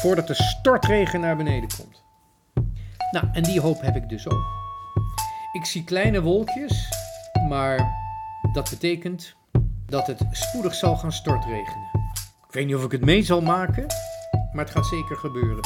voordat 0.00 0.26
de 0.26 0.34
stortregen 0.34 1.20
naar 1.20 1.36
beneden 1.36 1.68
komt. 1.76 2.02
Nou, 3.10 3.26
en 3.32 3.42
die 3.42 3.60
hoop 3.60 3.80
heb 3.80 3.96
ik 3.96 4.08
dus 4.08 4.28
ook. 4.28 4.44
Ik 5.52 5.64
zie 5.64 5.84
kleine 5.84 6.22
wolkjes, 6.22 6.88
maar 7.48 7.94
dat 8.52 8.70
betekent 8.70 9.34
dat 9.86 10.06
het 10.06 10.20
spoedig 10.30 10.74
zal 10.74 10.96
gaan 10.96 11.12
stortregenen. 11.12 11.88
Ik 12.46 12.56
weet 12.56 12.66
niet 12.66 12.74
of 12.74 12.84
ik 12.84 12.90
het 12.90 13.04
mee 13.04 13.22
zal 13.22 13.40
maken, 13.40 13.86
maar 14.52 14.64
het 14.64 14.74
gaat 14.74 14.86
zeker 14.86 15.16
gebeuren. 15.16 15.64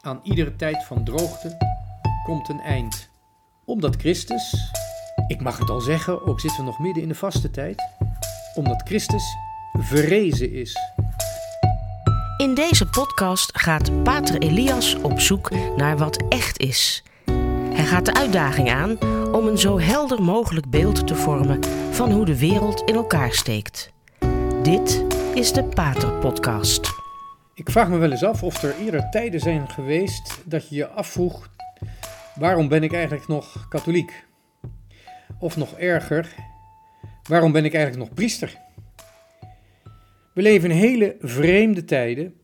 Aan 0.00 0.20
iedere 0.22 0.56
tijd 0.56 0.84
van 0.84 1.04
droogte 1.04 1.56
komt 2.24 2.48
een 2.48 2.60
eind. 2.60 3.08
Omdat 3.64 3.96
Christus, 3.96 4.70
ik 5.26 5.40
mag 5.40 5.58
het 5.58 5.70
al 5.70 5.80
zeggen, 5.80 6.26
ook 6.26 6.40
zitten 6.40 6.60
we 6.60 6.66
nog 6.66 6.78
midden 6.78 7.02
in 7.02 7.08
de 7.08 7.14
vaste 7.14 7.50
tijd, 7.50 7.82
omdat 8.54 8.82
Christus 8.82 9.36
verrezen 9.72 10.52
is. 10.52 10.78
In 12.40 12.54
deze 12.54 12.88
podcast 12.88 13.58
gaat 13.58 14.02
Pater 14.02 14.38
Elias 14.38 14.94
op 14.94 15.20
zoek 15.20 15.50
naar 15.76 15.96
wat 15.96 16.24
echt 16.28 16.58
is. 16.58 17.02
Hij 17.72 17.84
gaat 17.84 18.06
de 18.06 18.14
uitdaging 18.14 18.70
aan 18.70 18.98
om 19.32 19.46
een 19.46 19.58
zo 19.58 19.78
helder 19.78 20.22
mogelijk 20.22 20.70
beeld 20.70 21.06
te 21.06 21.14
vormen 21.14 21.64
van 21.90 22.10
hoe 22.10 22.24
de 22.24 22.38
wereld 22.38 22.80
in 22.80 22.94
elkaar 22.94 23.32
steekt. 23.32 23.92
Dit 24.62 25.04
is 25.34 25.52
de 25.52 25.64
Pater 25.64 26.12
Podcast. 26.12 26.90
Ik 27.54 27.70
vraag 27.70 27.88
me 27.88 27.98
wel 27.98 28.10
eens 28.10 28.24
af 28.24 28.42
of 28.42 28.62
er 28.62 28.74
eerder 28.76 29.10
tijden 29.10 29.40
zijn 29.40 29.68
geweest 29.68 30.38
dat 30.44 30.68
je 30.68 30.74
je 30.76 30.88
afvroeg: 30.88 31.48
waarom 32.34 32.68
ben 32.68 32.82
ik 32.82 32.92
eigenlijk 32.92 33.28
nog 33.28 33.66
katholiek? 33.68 34.24
Of 35.38 35.56
nog 35.56 35.72
erger, 35.72 36.34
waarom 37.22 37.52
ben 37.52 37.64
ik 37.64 37.74
eigenlijk 37.74 38.04
nog 38.04 38.14
priester? 38.14 38.58
We 40.32 40.42
leven 40.42 40.70
in 40.70 40.76
hele 40.76 41.16
vreemde 41.20 41.84
tijden. 41.84 42.34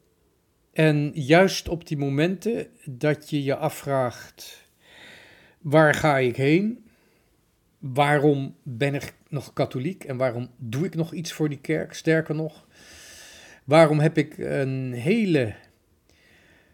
En 0.73 1.11
juist 1.15 1.69
op 1.69 1.87
die 1.87 1.97
momenten 1.97 2.67
dat 2.85 3.31
je 3.31 3.43
je 3.43 3.57
afvraagt: 3.57 4.71
waar 5.59 5.95
ga 5.95 6.19
ik 6.19 6.37
heen? 6.37 6.85
Waarom 7.79 8.57
ben 8.63 8.95
ik 8.95 9.15
nog 9.29 9.53
katholiek 9.53 10.05
en 10.05 10.17
waarom 10.17 10.51
doe 10.57 10.85
ik 10.85 10.95
nog 10.95 11.13
iets 11.13 11.33
voor 11.33 11.49
die 11.49 11.61
kerk? 11.61 11.93
Sterker 11.93 12.35
nog, 12.35 12.67
waarom 13.65 13.99
heb 13.99 14.19
ik 14.19 14.39
een 14.39 14.93
hele 14.93 15.55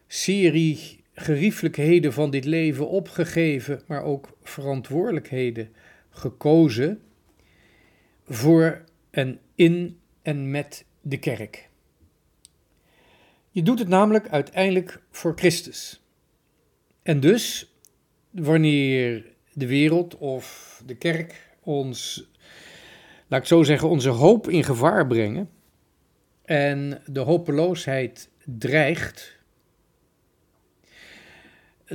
serie 0.06 1.00
geriefelijkheden 1.14 2.12
van 2.12 2.30
dit 2.30 2.44
leven 2.44 2.88
opgegeven, 2.88 3.83
maar 3.86 4.02
ook 4.02 4.36
verantwoordelijkheden 4.42 5.68
gekozen 6.10 7.00
voor 8.24 8.84
en 9.10 9.38
in 9.55 9.98
en 10.22 10.50
met 10.50 10.84
de 11.03 11.19
kerk. 11.19 11.69
Je 13.50 13.62
doet 13.62 13.78
het 13.78 13.89
namelijk 13.89 14.28
uiteindelijk 14.28 15.03
voor 15.11 15.33
Christus. 15.36 16.03
En 17.03 17.20
dus, 17.20 17.75
wanneer 18.31 19.34
de 19.53 19.67
wereld 19.67 20.17
of 20.17 20.83
de 20.86 20.95
kerk 20.95 21.56
ons, 21.61 22.28
laat 23.28 23.41
ik 23.41 23.47
zo 23.47 23.62
zeggen, 23.62 23.89
onze 23.89 24.08
hoop 24.08 24.48
in 24.48 24.64
gevaar 24.64 25.06
brengen 25.06 25.50
en 26.45 27.03
de 27.06 27.20
hopeloosheid 27.20 28.30
dreigt, 28.45 29.36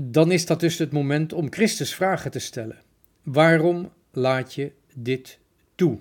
dan 0.04 0.32
is 0.32 0.46
dat 0.46 0.60
dus 0.60 0.78
het 0.78 0.92
moment 0.92 1.34
om 1.34 1.52
Christus 1.52 1.96
vragen 1.96 2.32
te 2.32 2.40
stellen. 2.40 2.82
Waarom 3.24 3.92
laat 4.12 4.54
je 4.54 4.72
dit 4.94 5.40
toe? 5.76 6.00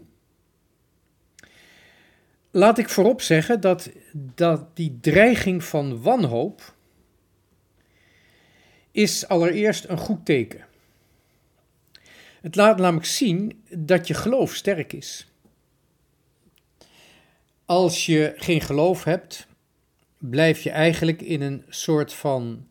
Laat 2.57 2.79
ik 2.79 2.89
voorop 2.89 3.23
zeggen 3.23 3.61
dat, 3.61 3.91
dat 4.13 4.77
die 4.77 4.99
dreiging 5.01 5.65
van 5.65 6.03
wanhoop 6.03 6.75
is 8.91 9.29
allereerst 9.29 9.85
een 9.85 9.99
goed 9.99 10.25
teken. 10.25 10.67
Het 12.41 12.57
laat 12.57 12.79
namelijk 12.79 13.07
zien 13.07 13.65
dat 13.71 14.07
je 14.07 14.15
geloof 14.15 14.55
sterk 14.55 14.93
is. 14.93 15.27
Als 17.65 18.07
je 18.07 18.33
geen 18.37 18.61
geloof 18.61 19.05
hebt, 19.05 19.47
blijf 20.19 20.63
je 20.63 20.71
eigenlijk 20.71 21.23
in 21.23 21.43
een 21.43 21.65
soort 21.69 22.13
van 22.13 22.69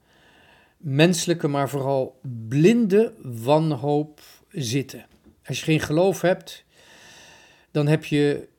menselijke, 0.78 1.48
maar 1.48 1.70
vooral 1.70 2.20
blinde 2.48 3.14
wanhoop 3.22 4.22
zitten. 4.50 5.06
Als 5.46 5.60
je 5.60 5.66
geen 5.66 5.80
geloof 5.80 6.22
hebt, 6.22 6.66
dan 7.72 7.88
heb 7.88 8.06
je 8.06 8.54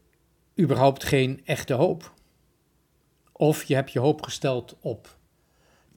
überhaupt 0.60 1.04
geen 1.04 1.40
echte 1.44 1.74
hoop. 1.74 2.12
Of 3.32 3.64
je 3.64 3.74
hebt 3.74 3.92
je 3.92 3.98
hoop 3.98 4.22
gesteld 4.22 4.76
op 4.80 5.16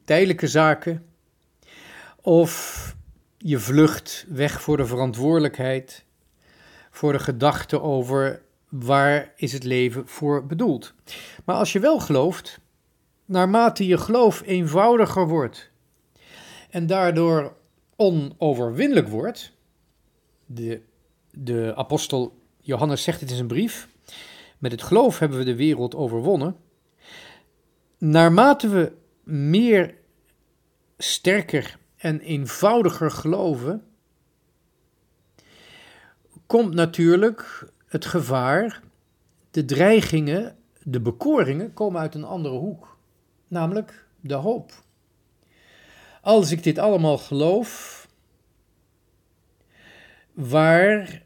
tijdelijke 0.05 0.47
zaken, 0.47 1.05
of 2.21 2.95
je 3.37 3.59
vlucht 3.59 4.25
weg 4.29 4.61
voor 4.61 4.77
de 4.77 4.85
verantwoordelijkheid, 4.85 6.05
voor 6.91 7.11
de 7.11 7.19
gedachte 7.19 7.81
over 7.81 8.41
waar 8.69 9.33
is 9.35 9.53
het 9.53 9.63
leven 9.63 10.07
voor 10.07 10.45
bedoeld. 10.45 10.93
Maar 11.45 11.55
als 11.55 11.73
je 11.73 11.79
wel 11.79 11.99
gelooft, 11.99 12.59
naarmate 13.25 13.87
je 13.87 13.97
geloof 13.97 14.41
eenvoudiger 14.45 15.27
wordt 15.27 15.71
en 16.69 16.87
daardoor 16.87 17.53
onoverwinnelijk 17.95 19.07
wordt, 19.07 19.51
de, 20.45 20.81
de 21.31 21.73
apostel 21.75 22.37
Johannes 22.61 23.03
zegt 23.03 23.19
het 23.19 23.29
in 23.29 23.35
zijn 23.35 23.47
brief, 23.47 23.87
met 24.59 24.71
het 24.71 24.83
geloof 24.83 25.19
hebben 25.19 25.37
we 25.37 25.43
de 25.43 25.55
wereld 25.55 25.95
overwonnen. 25.95 26.55
Naarmate 27.97 28.69
we 28.69 28.91
meer 29.23 29.95
sterker 30.97 31.77
en 31.95 32.19
eenvoudiger 32.19 33.11
geloven, 33.11 33.83
komt 36.45 36.73
natuurlijk 36.73 37.67
het 37.85 38.05
gevaar, 38.05 38.81
de 39.51 39.65
dreigingen, 39.65 40.57
de 40.83 40.99
bekoringen 40.99 41.73
komen 41.73 42.01
uit 42.01 42.15
een 42.15 42.23
andere 42.23 42.57
hoek, 42.57 42.97
namelijk 43.47 44.05
de 44.19 44.33
hoop. 44.33 44.71
Als 46.21 46.51
ik 46.51 46.63
dit 46.63 46.77
allemaal 46.77 47.17
geloof, 47.17 48.07
waar 50.33 51.23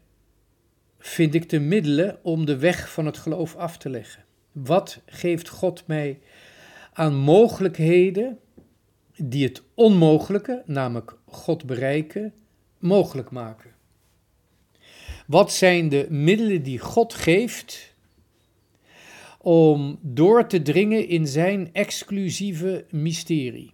vind 1.03 1.33
ik 1.33 1.49
de 1.49 1.59
middelen 1.59 2.19
om 2.21 2.45
de 2.45 2.57
weg 2.57 2.91
van 2.91 3.05
het 3.05 3.17
geloof 3.17 3.55
af 3.55 3.77
te 3.77 3.89
leggen? 3.89 4.23
Wat 4.51 5.01
geeft 5.05 5.49
God 5.49 5.87
mij 5.87 6.19
aan 6.93 7.15
mogelijkheden 7.15 8.39
die 9.17 9.47
het 9.47 9.61
onmogelijke, 9.73 10.63
namelijk 10.65 11.17
God 11.25 11.65
bereiken, 11.65 12.33
mogelijk 12.79 13.31
maken? 13.31 13.71
Wat 15.27 15.53
zijn 15.53 15.89
de 15.89 16.07
middelen 16.09 16.63
die 16.63 16.79
God 16.79 17.13
geeft 17.13 17.95
om 19.39 19.99
door 20.01 20.47
te 20.47 20.61
dringen 20.61 21.07
in 21.07 21.27
zijn 21.27 21.69
exclusieve 21.73 22.85
mysterie? 22.89 23.73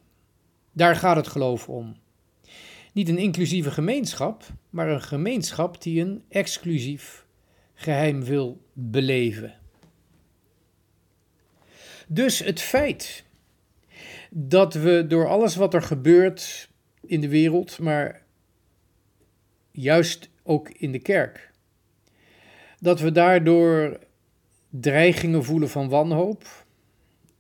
Daar 0.72 0.96
gaat 0.96 1.16
het 1.16 1.28
geloof 1.28 1.70
om. 1.70 1.96
Niet 2.94 3.10
een 3.10 3.18
inclusieve 3.18 3.72
gemeenschap, 3.72 4.44
maar 4.70 4.90
een 4.90 5.02
gemeenschap 5.02 5.82
die 5.82 6.02
een 6.02 6.24
exclusief 6.30 7.26
geheim 7.74 8.24
wil 8.24 8.62
beleven. 8.74 9.54
Dus 12.08 12.40
het 12.40 12.62
feit 12.62 13.24
dat 14.30 14.74
we 14.74 15.06
door 15.08 15.28
alles 15.28 15.56
wat 15.56 15.74
er 15.74 15.82
gebeurt 15.82 16.70
in 17.02 17.22
de 17.22 17.28
wereld, 17.28 17.80
maar 17.80 18.22
juist 19.72 20.30
ook 20.44 20.70
in 20.70 20.92
de 20.92 21.00
kerk, 21.00 21.52
dat 22.80 23.00
we 23.00 23.12
daardoor 23.12 24.00
dreigingen 24.70 25.44
voelen 25.44 25.70
van 25.70 25.90
wanhoop, 25.90 26.66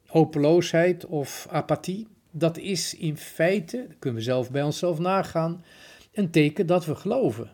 hopeloosheid 0.05 1.05
of 1.05 1.47
apathie, 1.49 2.07
dat 2.39 2.57
is 2.57 2.93
in 2.95 3.17
feite, 3.17 3.85
dat 3.87 3.99
kunnen 3.99 4.19
we 4.19 4.25
zelf 4.25 4.51
bij 4.51 4.63
onszelf 4.63 4.99
nagaan, 4.99 5.63
een 6.13 6.29
teken 6.29 6.67
dat 6.67 6.85
we 6.85 6.95
geloven. 6.95 7.51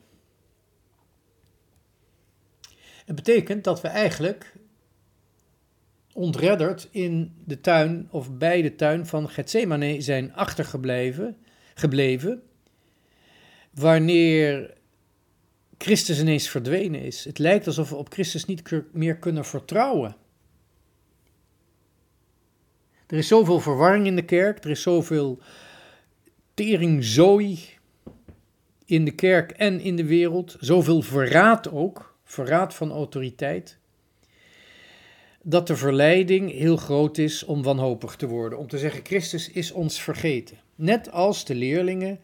Het 3.06 3.16
betekent 3.16 3.64
dat 3.64 3.82
we 3.82 3.88
eigenlijk 3.88 4.56
ontredderd 6.14 6.88
in 6.92 7.34
de 7.46 7.62
tuin 7.62 8.08
of 8.12 8.38
bij 8.38 8.62
de 8.62 8.76
tuin 8.76 9.06
van 9.06 9.30
Gethsemane 9.30 10.02
zijn 10.02 10.34
achtergebleven, 10.34 11.38
gebleven, 11.74 12.44
wanneer 13.74 14.74
Christus 15.78 16.20
ineens 16.20 16.50
verdwenen 16.50 17.02
is. 17.02 17.26
Het 17.26 17.40
lijkt 17.40 17.68
alsof 17.68 17.90
we 17.90 17.96
op 17.96 18.14
Christus 18.14 18.46
niet 18.46 18.72
meer 18.92 19.18
kunnen 19.18 19.46
vertrouwen. 19.46 20.16
Er 23.08 23.18
is 23.18 23.28
zoveel 23.28 23.60
verwarring 23.60 24.06
in 24.06 24.16
de 24.16 24.26
kerk, 24.26 24.64
er 24.64 24.70
is 24.70 24.82
zoveel 24.82 25.40
teringzooi 26.54 27.60
in 28.86 29.06
de 29.06 29.16
kerk 29.16 29.52
en 29.52 29.80
in 29.80 29.96
de 29.96 30.06
wereld, 30.06 30.56
zoveel 30.60 31.02
verraad 31.02 31.72
ook, 31.72 32.18
verraad 32.24 32.74
van 32.74 32.92
autoriteit, 32.92 33.78
dat 35.42 35.68
de 35.68 35.76
verleiding 35.76 36.52
heel 36.52 36.78
groot 36.78 37.18
is 37.18 37.44
om 37.44 37.64
wanhopig 37.64 38.16
te 38.16 38.28
worden, 38.28 38.60
om 38.60 38.68
te 38.68 38.78
zeggen 38.78 39.06
Christus 39.06 39.50
is 39.50 39.72
ons 39.72 40.02
vergeten. 40.02 40.58
Net 40.76 41.12
als 41.12 41.46
de 41.46 41.56
leerlingen 41.56 42.20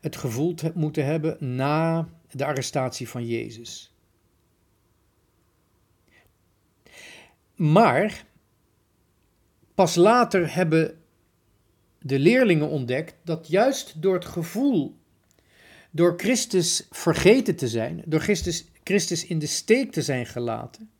het 0.00 0.16
gevoeld 0.16 0.74
moeten 0.74 1.04
hebben 1.04 1.56
na 1.56 2.08
de 2.30 2.44
arrestatie 2.44 3.08
van 3.08 3.26
Jezus. 3.26 3.94
Maar 7.54 8.24
pas 9.80 9.94
later 9.94 10.54
hebben 10.54 10.98
de 11.98 12.18
leerlingen 12.18 12.68
ontdekt 12.68 13.14
dat 13.24 13.48
juist 13.48 14.02
door 14.02 14.14
het 14.14 14.24
gevoel, 14.24 14.96
door 15.90 16.14
Christus 16.16 16.86
vergeten 16.90 17.56
te 17.56 17.68
zijn, 17.68 18.02
door 18.06 18.20
Christus, 18.20 18.64
Christus 18.84 19.26
in 19.26 19.38
de 19.38 19.46
steek 19.46 19.92
te 19.92 20.02
zijn 20.02 20.26
gelaten, 20.26 20.90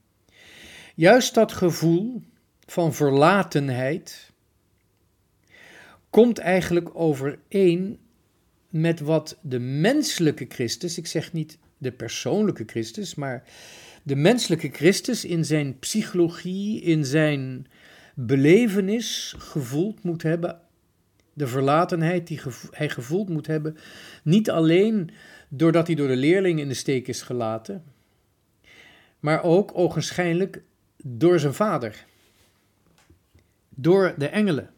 juist 0.95 1.35
dat 1.35 1.53
gevoel 1.53 2.23
van 2.67 2.95
verlatenheid 2.95 4.31
komt 6.11 6.39
eigenlijk 6.39 6.91
overeen 6.93 7.99
met 8.69 9.01
wat 9.01 9.39
de 9.41 9.59
menselijke 9.59 10.47
Christus, 10.49 10.99
ik 10.99 11.07
zeg 11.07 11.33
niet 11.33 11.59
de 11.79 11.93
persoonlijke 11.93 12.65
Christus, 12.67 13.15
maar 13.15 13.45
de 14.03 14.17
menselijke 14.17 14.69
Christus 14.69 15.25
in 15.25 15.45
zijn 15.45 15.79
psychologie, 15.79 16.81
in 16.81 17.05
zijn 17.05 17.67
belevenis 18.27 19.35
gevoeld 19.39 20.03
moet 20.03 20.23
hebben. 20.23 20.61
De 21.33 21.47
verlatenheid 21.47 22.27
die 22.27 22.41
hij 22.71 22.89
gevoeld 22.89 23.29
moet 23.29 23.47
hebben, 23.47 23.77
niet 24.23 24.51
alleen 24.51 25.11
doordat 25.49 25.87
hij 25.87 25.97
door 25.97 26.09
de 26.09 26.17
leerlingen 26.17 26.63
in 26.63 26.69
de 26.69 26.75
steek 26.75 27.09
is 27.09 27.23
gelaten, 27.23 27.85
maar 29.21 29.43
ook 29.43 29.71
ogenschijnlijk 29.75 30.63
door 31.03 31.39
zijn 31.39 31.55
vader, 31.55 32.07
door 33.69 34.15
de 34.19 34.29
engelen. 34.29 34.71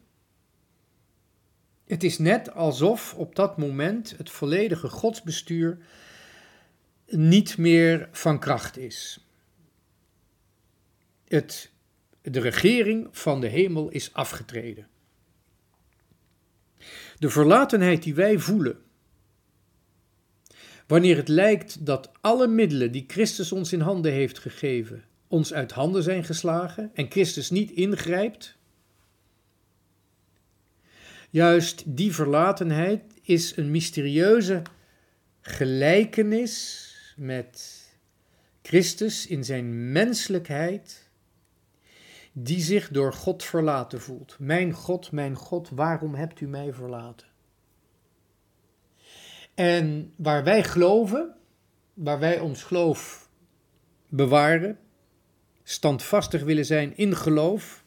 Het 1.85 2.03
is 2.03 2.17
net 2.17 2.53
alsof 2.53 3.13
op 3.13 3.35
dat 3.35 3.57
moment 3.57 4.17
het 4.17 4.29
volledige 4.29 4.89
godsbestuur 4.89 5.77
niet 7.05 7.57
meer 7.57 8.09
van 8.11 8.39
kracht 8.39 8.77
is. 8.77 9.25
Het, 11.27 11.72
de 12.31 12.39
regering 12.39 13.07
van 13.11 13.41
de 13.41 13.47
hemel 13.47 13.89
is 13.89 14.13
afgetreden. 14.13 14.87
De 17.19 17.29
verlatenheid 17.29 18.03
die 18.03 18.15
wij 18.15 18.39
voelen, 18.39 18.77
wanneer 20.87 21.15
het 21.15 21.27
lijkt 21.27 21.85
dat 21.85 22.11
alle 22.21 22.47
middelen 22.47 22.91
die 22.91 23.03
Christus 23.07 23.51
ons 23.51 23.73
in 23.73 23.81
handen 23.81 24.11
heeft 24.11 24.39
gegeven, 24.39 25.03
ons 25.27 25.53
uit 25.53 25.71
handen 25.71 26.03
zijn 26.03 26.23
geslagen 26.23 26.91
en 26.93 27.11
Christus 27.11 27.49
niet 27.49 27.71
ingrijpt, 27.71 28.57
Juist 31.33 31.83
die 31.85 32.13
verlatenheid 32.13 33.03
is 33.21 33.57
een 33.57 33.71
mysterieuze 33.71 34.61
gelijkenis 35.41 36.89
met 37.15 37.83
Christus 38.61 39.27
in 39.27 39.43
zijn 39.43 39.91
menselijkheid, 39.91 41.02
die 42.33 42.61
zich 42.61 42.89
door 42.89 43.13
God 43.13 43.43
verlaten 43.43 44.01
voelt. 44.01 44.35
Mijn 44.39 44.73
God, 44.73 45.11
mijn 45.11 45.35
God, 45.35 45.69
waarom 45.69 46.15
hebt 46.15 46.41
u 46.41 46.47
mij 46.47 46.73
verlaten? 46.73 47.27
En 49.53 50.13
waar 50.15 50.43
wij 50.43 50.63
geloven, 50.63 51.35
waar 51.93 52.19
wij 52.19 52.39
ons 52.39 52.63
geloof 52.63 53.29
bewaren, 54.07 54.79
standvastig 55.63 56.43
willen 56.43 56.65
zijn 56.65 56.97
in 56.97 57.15
geloof, 57.15 57.83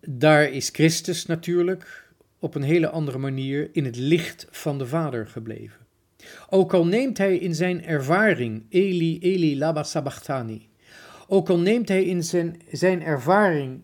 daar 0.00 0.50
is 0.50 0.68
Christus 0.68 1.26
natuurlijk 1.26 2.12
op 2.38 2.54
een 2.54 2.62
hele 2.62 2.90
andere 2.90 3.18
manier 3.18 3.68
in 3.72 3.84
het 3.84 3.96
licht 3.96 4.46
van 4.50 4.78
de 4.78 4.86
Vader 4.86 5.26
gebleven. 5.26 5.86
Ook 6.48 6.74
al 6.74 6.86
neemt 6.86 7.18
hij 7.18 7.36
in 7.36 7.54
zijn 7.54 7.84
ervaring, 7.84 8.66
Eli, 8.68 9.18
Eli, 9.18 9.58
laba 9.58 9.82
sabachthani, 9.82 10.68
ook 11.28 11.48
al 11.48 11.58
neemt 11.58 11.88
hij 11.88 12.04
in 12.04 12.24
zijn, 12.24 12.62
zijn 12.70 13.02
ervaring 13.02 13.82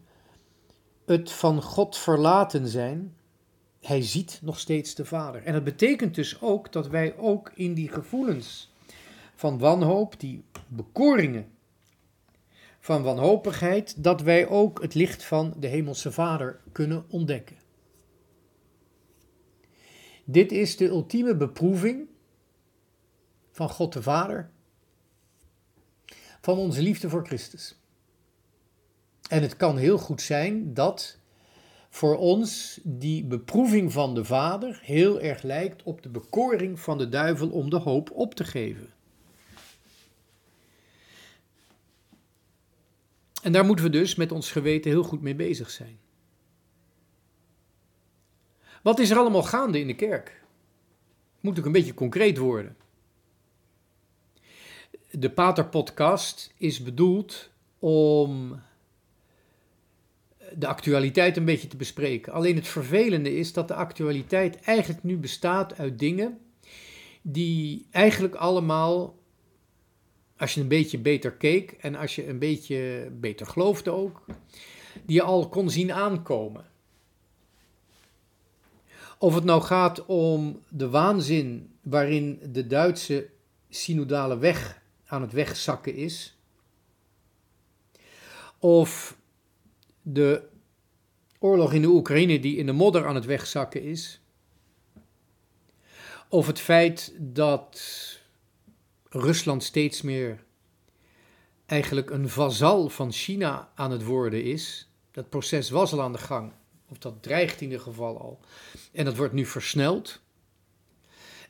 het 1.06 1.32
van 1.32 1.62
God 1.62 1.96
verlaten 1.96 2.68
zijn, 2.68 3.16
hij 3.80 4.02
ziet 4.02 4.40
nog 4.42 4.58
steeds 4.58 4.94
de 4.94 5.04
Vader. 5.04 5.42
En 5.42 5.52
dat 5.52 5.64
betekent 5.64 6.14
dus 6.14 6.40
ook 6.40 6.72
dat 6.72 6.88
wij 6.88 7.16
ook 7.16 7.52
in 7.54 7.74
die 7.74 7.88
gevoelens 7.88 8.72
van 9.34 9.58
wanhoop, 9.58 10.20
die 10.20 10.44
bekoringen 10.68 11.46
van 12.80 13.02
wanhopigheid, 13.02 14.04
dat 14.04 14.22
wij 14.22 14.48
ook 14.48 14.82
het 14.82 14.94
licht 14.94 15.24
van 15.24 15.54
de 15.58 15.66
Hemelse 15.66 16.12
Vader 16.12 16.60
kunnen 16.72 17.04
ontdekken. 17.08 17.56
Dit 20.24 20.52
is 20.52 20.76
de 20.76 20.88
ultieme 20.88 21.36
beproeving 21.36 22.08
van 23.50 23.68
God 23.68 23.92
de 23.92 24.02
Vader, 24.02 24.50
van 26.40 26.58
onze 26.58 26.82
liefde 26.82 27.08
voor 27.08 27.26
Christus. 27.26 27.78
En 29.28 29.42
het 29.42 29.56
kan 29.56 29.76
heel 29.76 29.98
goed 29.98 30.22
zijn 30.22 30.74
dat 30.74 31.18
voor 31.90 32.16
ons 32.16 32.80
die 32.82 33.24
beproeving 33.24 33.92
van 33.92 34.14
de 34.14 34.24
Vader 34.24 34.80
heel 34.82 35.20
erg 35.20 35.42
lijkt 35.42 35.82
op 35.82 36.02
de 36.02 36.08
bekoring 36.08 36.80
van 36.80 36.98
de 36.98 37.08
duivel 37.08 37.50
om 37.50 37.70
de 37.70 37.76
hoop 37.76 38.10
op 38.10 38.34
te 38.34 38.44
geven. 38.44 38.88
En 43.42 43.52
daar 43.52 43.64
moeten 43.64 43.84
we 43.84 43.90
dus 43.90 44.14
met 44.14 44.32
ons 44.32 44.50
geweten 44.50 44.90
heel 44.90 45.02
goed 45.02 45.20
mee 45.20 45.34
bezig 45.34 45.70
zijn. 45.70 45.98
Wat 48.82 48.98
is 48.98 49.10
er 49.10 49.18
allemaal 49.18 49.42
gaande 49.42 49.80
in 49.80 49.86
de 49.86 49.94
kerk? 49.94 50.42
Moet 51.40 51.58
ook 51.58 51.64
een 51.64 51.72
beetje 51.72 51.94
concreet 51.94 52.38
worden. 52.38 52.76
De 55.10 55.30
Pater-podcast 55.30 56.52
is 56.56 56.82
bedoeld 56.82 57.50
om 57.78 58.60
de 60.54 60.66
actualiteit 60.66 61.36
een 61.36 61.44
beetje 61.44 61.68
te 61.68 61.76
bespreken. 61.76 62.32
Alleen 62.32 62.56
het 62.56 62.68
vervelende 62.68 63.36
is 63.36 63.52
dat 63.52 63.68
de 63.68 63.74
actualiteit 63.74 64.60
eigenlijk 64.60 65.02
nu 65.02 65.16
bestaat 65.16 65.78
uit 65.78 65.98
dingen 65.98 66.38
die 67.22 67.86
eigenlijk 67.90 68.34
allemaal 68.34 69.18
als 70.36 70.54
je 70.54 70.60
een 70.60 70.68
beetje 70.68 70.98
beter 70.98 71.32
keek 71.32 71.72
en 71.72 71.94
als 71.94 72.14
je 72.14 72.28
een 72.28 72.38
beetje 72.38 73.10
beter 73.12 73.46
geloofde 73.46 73.90
ook, 73.90 74.24
die 75.06 75.22
al 75.22 75.48
kon 75.48 75.70
zien 75.70 75.92
aankomen. 75.92 76.64
Of 79.18 79.34
het 79.34 79.44
nou 79.44 79.62
gaat 79.62 80.06
om 80.06 80.60
de 80.68 80.88
waanzin 80.88 81.70
waarin 81.82 82.40
de 82.52 82.66
Duitse 82.66 83.28
synodale 83.68 84.38
weg 84.38 84.79
aan 85.10 85.22
het 85.22 85.32
wegzakken 85.32 85.94
is, 85.94 86.36
of 88.58 89.16
de 90.02 90.48
oorlog 91.38 91.72
in 91.72 91.82
de 91.82 91.88
Oekraïne 91.88 92.40
die 92.40 92.56
in 92.56 92.66
de 92.66 92.72
modder 92.72 93.06
aan 93.06 93.14
het 93.14 93.24
wegzakken 93.24 93.82
is, 93.82 94.20
of 96.28 96.46
het 96.46 96.60
feit 96.60 97.14
dat 97.18 97.80
Rusland 99.08 99.62
steeds 99.62 100.02
meer 100.02 100.44
eigenlijk 101.66 102.10
een 102.10 102.28
vazal 102.28 102.88
van 102.88 103.12
China 103.12 103.72
aan 103.74 103.90
het 103.90 104.04
worden 104.04 104.44
is. 104.44 104.88
Dat 105.10 105.28
proces 105.28 105.70
was 105.70 105.92
al 105.92 106.02
aan 106.02 106.12
de 106.12 106.18
gang, 106.18 106.52
of 106.88 106.98
dat 106.98 107.22
dreigt 107.22 107.60
in 107.60 107.66
ieder 107.66 107.80
geval 107.82 108.20
al. 108.20 108.40
En 108.92 109.04
dat 109.04 109.16
wordt 109.16 109.32
nu 109.32 109.46
versneld. 109.46 110.20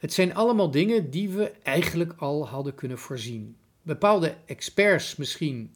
Het 0.00 0.12
zijn 0.12 0.34
allemaal 0.34 0.70
dingen 0.70 1.10
die 1.10 1.28
we 1.28 1.52
eigenlijk 1.62 2.12
al 2.16 2.48
hadden 2.48 2.74
kunnen 2.74 2.98
voorzien. 2.98 3.56
Bepaalde 3.82 4.34
experts 4.46 5.16
misschien 5.16 5.74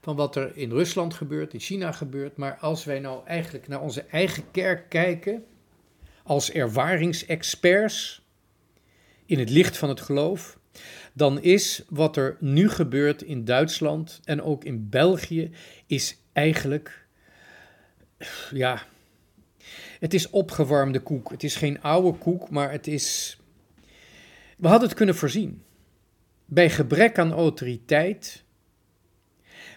van 0.00 0.16
wat 0.16 0.36
er 0.36 0.56
in 0.56 0.70
Rusland 0.70 1.14
gebeurt, 1.14 1.54
in 1.54 1.60
China 1.60 1.92
gebeurt, 1.92 2.36
maar 2.36 2.56
als 2.56 2.84
wij 2.84 2.98
nou 2.98 3.26
eigenlijk 3.26 3.68
naar 3.68 3.80
onze 3.80 4.02
eigen 4.02 4.50
kerk 4.50 4.88
kijken, 4.88 5.44
als 6.22 6.50
ervaringsexperts 6.50 8.22
in 9.26 9.38
het 9.38 9.50
licht 9.50 9.76
van 9.76 9.88
het 9.88 10.00
geloof, 10.00 10.58
dan 11.12 11.42
is 11.42 11.84
wat 11.88 12.16
er 12.16 12.36
nu 12.40 12.68
gebeurt 12.68 13.22
in 13.22 13.44
Duitsland 13.44 14.20
en 14.24 14.42
ook 14.42 14.64
in 14.64 14.88
België, 14.88 15.50
is 15.86 16.16
eigenlijk, 16.32 17.06
ja, 18.50 18.82
het 19.98 20.14
is 20.14 20.30
opgewarmde 20.30 21.00
koek. 21.00 21.30
Het 21.30 21.44
is 21.44 21.56
geen 21.56 21.82
oude 21.82 22.18
koek, 22.18 22.50
maar 22.50 22.70
het 22.70 22.86
is, 22.86 23.37
we 24.58 24.68
hadden 24.68 24.88
het 24.88 24.96
kunnen 24.96 25.14
voorzien. 25.14 25.62
Bij 26.44 26.70
gebrek 26.70 27.18
aan 27.18 27.32
autoriteit, 27.32 28.44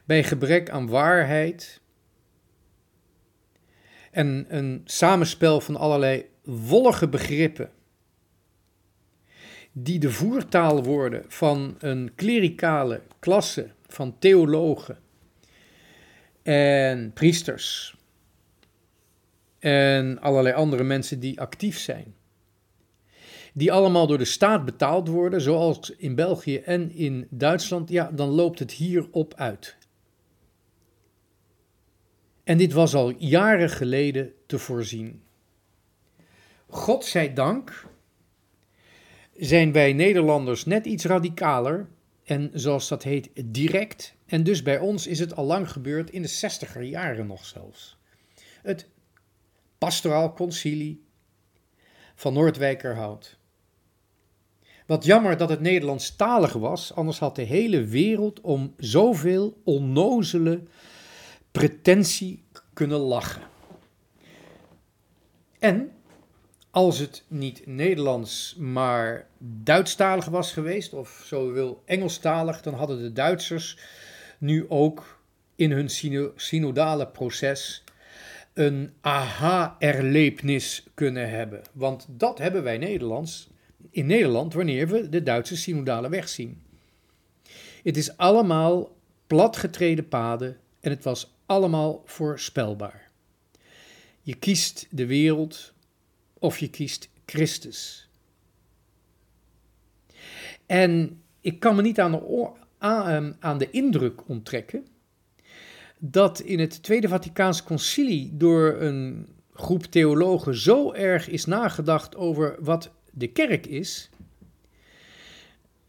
bij 0.05 0.23
gebrek 0.23 0.69
aan 0.69 0.87
waarheid 0.87 1.81
en 4.11 4.45
een 4.49 4.81
samenspel 4.85 5.61
van 5.61 5.75
allerlei 5.75 6.25
wollige 6.43 7.07
begrippen 7.07 7.71
die 9.71 9.99
de 9.99 10.11
voertaal 10.11 10.83
worden 10.83 11.25
van 11.27 11.75
een 11.79 12.11
klerikale 12.15 13.01
klasse 13.19 13.69
van 13.87 14.19
theologen 14.19 14.99
en 16.43 17.13
priesters 17.13 17.95
en 19.59 20.19
allerlei 20.19 20.55
andere 20.55 20.83
mensen 20.83 21.19
die 21.19 21.39
actief 21.39 21.77
zijn. 21.77 22.15
Die 23.53 23.71
allemaal 23.71 24.07
door 24.07 24.17
de 24.17 24.25
staat 24.25 24.65
betaald 24.65 25.07
worden, 25.07 25.41
zoals 25.41 25.89
in 25.89 26.15
België 26.15 26.57
en 26.57 26.91
in 26.91 27.27
Duitsland, 27.29 27.89
ja, 27.89 28.11
dan 28.11 28.29
loopt 28.29 28.59
het 28.59 28.71
hierop 28.71 29.33
uit. 29.33 29.75
En 32.43 32.57
dit 32.57 32.73
was 32.73 32.95
al 32.95 33.09
jaren 33.17 33.69
geleden 33.69 34.33
te 34.45 34.59
voorzien. 34.59 35.23
God 36.67 37.05
zij 37.05 37.33
dank 37.33 37.89
zijn 39.35 39.71
wij 39.71 39.93
Nederlanders 39.93 40.65
net 40.65 40.85
iets 40.85 41.05
radicaler 41.05 41.87
en 42.23 42.49
zoals 42.53 42.87
dat 42.87 43.03
heet 43.03 43.29
direct. 43.45 44.15
En 44.25 44.43
dus 44.43 44.61
bij 44.61 44.79
ons 44.79 45.07
is 45.07 45.19
het 45.19 45.35
al 45.35 45.45
lang 45.45 45.71
gebeurd, 45.71 46.09
in 46.09 46.21
de 46.21 46.27
zestiger 46.27 46.81
jaren 46.81 47.27
nog 47.27 47.45
zelfs. 47.45 47.97
Het 48.61 48.87
pastoraal 49.77 50.33
concilie 50.33 51.03
van 52.15 52.33
Noordwijkerhout. 52.33 53.39
Wat 54.91 55.05
jammer 55.05 55.37
dat 55.37 55.49
het 55.49 55.59
Nederlandstalig 55.59 56.53
was, 56.53 56.95
anders 56.95 57.19
had 57.19 57.35
de 57.35 57.41
hele 57.41 57.83
wereld 57.83 58.41
om 58.41 58.73
zoveel 58.77 59.61
onnozele 59.63 60.63
pretentie 61.51 62.43
kunnen 62.73 62.99
lachen. 62.99 63.41
En 65.59 65.91
als 66.71 66.99
het 66.99 67.23
niet 67.27 67.65
Nederlands, 67.65 68.55
maar 68.59 69.27
Duitsstalig 69.37 70.25
was 70.25 70.53
geweest, 70.53 70.93
of 70.93 71.23
zo 71.25 71.51
wil 71.51 71.81
Engelstalig, 71.85 72.61
dan 72.61 72.73
hadden 72.73 73.01
de 73.01 73.13
Duitsers 73.13 73.77
nu 74.37 74.65
ook 74.69 75.19
in 75.55 75.71
hun 75.71 75.89
synodale 76.35 77.07
proces 77.07 77.83
een 78.53 78.93
aha-erlebnis 79.01 80.83
kunnen 80.93 81.29
hebben. 81.29 81.61
Want 81.73 82.05
dat 82.09 82.37
hebben 82.37 82.63
wij 82.63 82.77
Nederlands, 82.77 83.50
in 83.91 84.05
Nederland 84.05 84.53
wanneer 84.53 84.87
we 84.87 85.09
de 85.09 85.23
Duitse 85.23 85.57
synodale 85.57 86.09
weg 86.09 86.29
zien. 86.29 86.61
Het 87.83 87.97
is 87.97 88.17
allemaal 88.17 88.95
platgetreden 89.27 90.07
paden 90.07 90.57
en 90.79 90.91
het 90.91 91.03
was 91.03 91.33
allemaal 91.45 92.01
voorspelbaar. 92.05 93.09
Je 94.21 94.35
kiest 94.35 94.87
de 94.89 95.05
wereld 95.05 95.73
of 96.39 96.57
je 96.57 96.69
kiest 96.69 97.09
Christus. 97.25 98.09
En 100.65 101.21
ik 101.41 101.59
kan 101.59 101.75
me 101.75 101.81
niet 101.81 101.99
aan 101.99 102.11
de, 102.11 102.49
aan, 102.77 103.37
aan 103.39 103.57
de 103.57 103.69
indruk 103.69 104.27
onttrekken 104.27 104.87
dat 105.97 106.39
in 106.39 106.59
het 106.59 106.83
Tweede 106.83 107.07
Vaticaans 107.07 107.63
Concilie 107.63 108.37
door 108.37 108.81
een 108.81 109.27
groep 109.53 109.83
theologen 109.83 110.55
zo 110.55 110.93
erg 110.93 111.29
is 111.29 111.45
nagedacht 111.45 112.15
over 112.15 112.55
wat 112.59 112.91
de 113.11 113.27
kerk 113.27 113.65
is, 113.65 114.09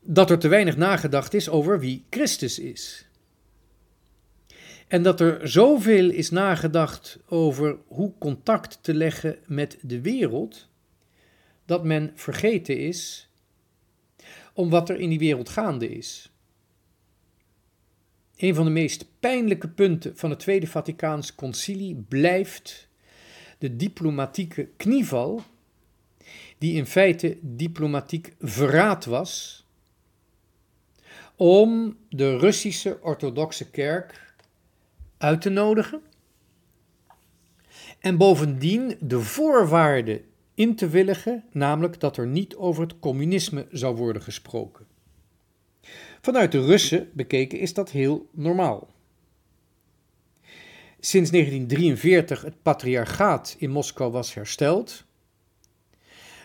dat 0.00 0.30
er 0.30 0.38
te 0.38 0.48
weinig 0.48 0.76
nagedacht 0.76 1.34
is 1.34 1.48
over 1.48 1.80
wie 1.80 2.04
Christus 2.10 2.58
is. 2.58 3.06
En 4.88 5.02
dat 5.02 5.20
er 5.20 5.48
zoveel 5.48 6.10
is 6.10 6.30
nagedacht 6.30 7.18
over 7.26 7.78
hoe 7.86 8.12
contact 8.18 8.78
te 8.82 8.94
leggen 8.94 9.38
met 9.46 9.78
de 9.82 10.00
wereld, 10.00 10.68
dat 11.64 11.84
men 11.84 12.12
vergeten 12.14 12.78
is 12.78 13.28
om 14.52 14.70
wat 14.70 14.88
er 14.88 15.00
in 15.00 15.08
die 15.08 15.18
wereld 15.18 15.48
gaande 15.48 15.88
is. 15.88 16.32
Een 18.36 18.54
van 18.54 18.64
de 18.64 18.70
meest 18.70 19.06
pijnlijke 19.20 19.68
punten 19.68 20.16
van 20.16 20.30
het 20.30 20.38
Tweede 20.38 20.66
Vaticaans 20.66 21.34
Concilie 21.34 21.94
blijft 22.08 22.88
de 23.58 23.76
diplomatieke 23.76 24.68
knieval, 24.76 25.42
die 26.62 26.75
in 26.75 26.87
feite 26.87 27.38
diplomatiek 27.40 28.35
verraad 28.40 29.04
was, 29.04 29.64
om 31.37 31.97
de 32.09 32.37
Russische 32.38 32.99
orthodoxe 33.00 33.71
kerk 33.71 34.35
uit 35.19 35.40
te 35.40 35.49
nodigen 35.49 36.02
en 37.99 38.16
bovendien 38.16 38.97
de 39.00 39.21
voorwaarden 39.21 40.21
in 40.54 40.76
te 40.76 40.88
willigen, 40.88 41.45
namelijk 41.52 42.00
dat 42.00 42.16
er 42.16 42.26
niet 42.26 42.57
over 42.57 42.83
het 42.83 42.99
communisme 42.99 43.66
zou 43.71 43.97
worden 43.97 44.23
gesproken. 44.23 44.87
Vanuit 46.21 46.52
de 46.52 46.64
Russen 46.64 47.11
bekeken 47.12 47.59
is 47.59 47.75
dat 47.75 47.90
heel 47.90 48.28
normaal. 48.33 48.88
Sinds 51.00 51.31
1943 51.31 52.42
het 52.42 52.62
patriarchaat 52.62 53.57
in 53.59 53.71
Moskou 53.71 54.12
was 54.12 54.35
hersteld, 54.35 55.04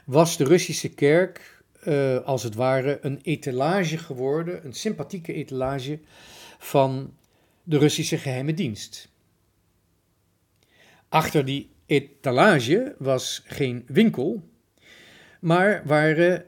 was 0.07 0.37
de 0.37 0.43
Russische 0.43 0.89
kerk 0.89 1.63
uh, 1.83 2.17
als 2.23 2.43
het 2.43 2.55
ware 2.55 2.99
een 3.01 3.19
etalage 3.21 3.97
geworden, 3.97 4.65
een 4.65 4.73
sympathieke 4.73 5.33
etalage 5.33 5.99
van 6.57 7.13
de 7.63 7.77
Russische 7.77 8.17
geheime 8.17 8.53
dienst. 8.53 9.09
Achter 11.09 11.45
die 11.45 11.71
etalage 11.85 12.95
was 12.97 13.43
geen 13.45 13.83
winkel, 13.87 14.49
maar 15.39 15.81
waren 15.85 16.45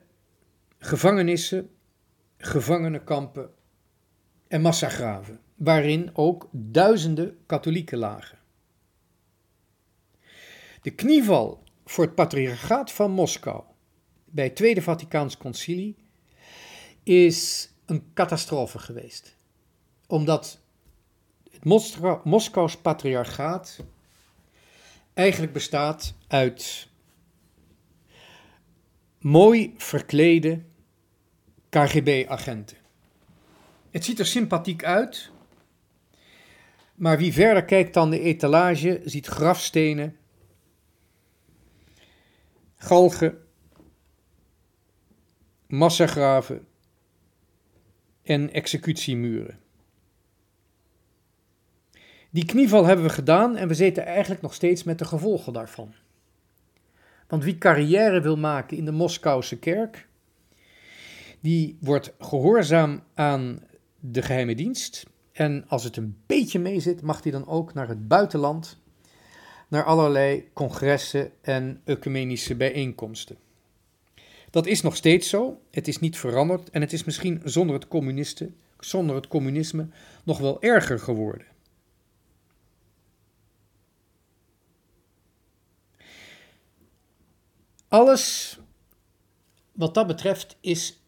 gevangenissen, 0.78 1.70
gevangenenkampen 2.38 3.50
en 4.48 4.62
massagraven, 4.62 5.40
waarin 5.56 6.10
ook 6.14 6.50
duizenden 6.52 7.38
katholieken 7.46 7.98
lagen. 7.98 8.38
De 10.82 10.92
knieval 10.92 11.64
voor 11.90 12.04
het 12.04 12.16
patriarchaat 12.16 12.92
van 12.92 13.12
Moskou 13.12 13.64
bij 14.26 14.44
het 14.44 14.56
Tweede 14.56 14.82
Vaticaans 14.82 15.38
Concilie 15.38 15.96
is 17.04 17.70
een 17.86 18.04
catastrofe 18.14 18.80
geweest. 18.80 19.38
Omdat 20.08 20.60
het 21.52 21.64
Moskous 22.24 22.78
patriarchaat 22.78 23.80
eigenlijk 25.14 25.54
bestaat 25.54 26.14
uit 26.28 26.88
mooi 29.20 29.74
verklede 29.78 30.62
KGB-agenten. 31.70 32.78
Het 33.92 34.06
ziet 34.06 34.20
er 34.20 34.26
sympathiek 34.26 34.84
uit, 34.84 35.32
maar 36.96 37.18
wie 37.18 37.34
verder 37.34 37.66
kijkt 37.66 37.94
dan 37.94 38.10
de 38.10 38.20
etalage 38.20 39.02
ziet 39.04 39.28
grafstenen, 39.28 40.18
galgen, 42.82 43.38
massagraven 45.68 46.68
en 48.24 48.54
executiemuren. 48.54 49.60
Die 52.30 52.46
knieval 52.46 52.86
hebben 52.86 53.06
we 53.06 53.12
gedaan 53.12 53.56
en 53.56 53.68
we 53.68 53.74
zitten 53.74 54.06
eigenlijk 54.06 54.42
nog 54.42 54.54
steeds 54.54 54.84
met 54.84 54.98
de 55.00 55.06
gevolgen 55.06 55.54
daarvan. 55.54 55.94
Want 57.28 57.44
wie 57.44 57.58
carrière 57.58 58.22
wil 58.22 58.38
maken 58.38 58.78
in 58.78 58.86
de 58.86 58.92
Moskouse 58.92 59.60
kerk, 59.60 60.08
die 61.40 61.78
wordt 61.82 62.14
gehoorzaam 62.20 63.04
aan 63.14 63.64
de 64.00 64.22
geheime 64.22 64.56
dienst. 64.56 65.06
En 65.32 65.66
als 65.68 65.84
het 65.84 65.98
een 65.98 66.18
beetje 66.26 66.60
mee 66.60 66.80
zit, 66.80 67.02
mag 67.02 67.24
hij 67.24 67.32
dan 67.32 67.48
ook 67.48 67.74
naar 67.74 67.88
het 67.88 68.08
buitenland, 68.08 68.80
naar 69.70 69.84
allerlei 69.84 70.50
congressen 70.54 71.32
en 71.42 71.82
ecumenische 71.86 72.56
bijeenkomsten. 72.56 73.38
Dat 74.50 74.66
is 74.66 74.82
nog 74.82 74.96
steeds 74.96 75.30
zo, 75.30 75.62
het 75.72 75.88
is 75.88 76.00
niet 76.00 76.18
veranderd 76.18 76.70
en 76.70 76.82
het 76.82 76.94
is 76.94 77.04
misschien 77.04 77.42
zonder 77.44 77.76
het, 77.76 77.88
communisten, 77.88 78.56
zonder 78.80 79.16
het 79.16 79.28
communisme 79.28 79.88
nog 80.24 80.38
wel 80.38 80.62
erger 80.62 81.00
geworden. 81.00 81.46
Alles 87.88 88.58
wat 89.72 89.94
dat 89.94 90.08
betreft 90.08 90.58
is 90.60 91.02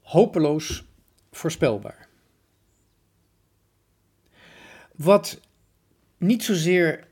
hopeloos 0.00 0.84
voorspelbaar. 1.30 2.08
Wat 4.96 5.40
niet 6.16 6.44
zozeer 6.44 7.06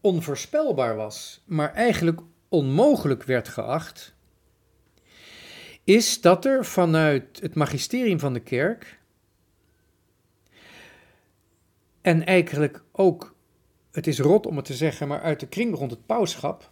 onvoorspelbaar 0.00 0.96
was, 0.96 1.42
maar 1.44 1.72
eigenlijk 1.72 2.20
onmogelijk 2.48 3.22
werd 3.22 3.48
geacht, 3.48 4.14
is 5.84 6.20
dat 6.20 6.44
er 6.44 6.64
vanuit 6.64 7.40
het 7.40 7.54
magisterium 7.54 8.18
van 8.18 8.32
de 8.32 8.40
kerk 8.40 9.00
en 12.00 12.26
eigenlijk 12.26 12.82
ook, 12.92 13.34
het 13.90 14.06
is 14.06 14.18
rot 14.18 14.46
om 14.46 14.56
het 14.56 14.64
te 14.64 14.74
zeggen, 14.74 15.08
maar 15.08 15.22
uit 15.22 15.40
de 15.40 15.48
kring 15.48 15.74
rond 15.74 15.90
het 15.90 16.06
pauschap, 16.06 16.70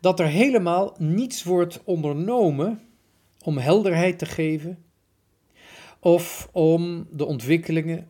dat 0.00 0.20
er 0.20 0.26
helemaal 0.26 0.94
niets 0.98 1.42
wordt 1.42 1.80
ondernomen 1.84 2.82
om 3.44 3.58
helderheid 3.58 4.18
te 4.18 4.26
geven 4.26 4.84
of 6.00 6.48
om 6.52 7.08
de 7.10 7.24
ontwikkelingen, 7.24 8.08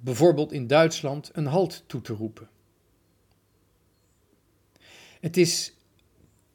bijvoorbeeld 0.00 0.52
in 0.52 0.66
Duitsland, 0.66 1.30
een 1.32 1.46
halt 1.46 1.84
toe 1.86 2.00
te 2.00 2.12
roepen. 2.12 2.48
Het 5.24 5.36
is 5.36 5.76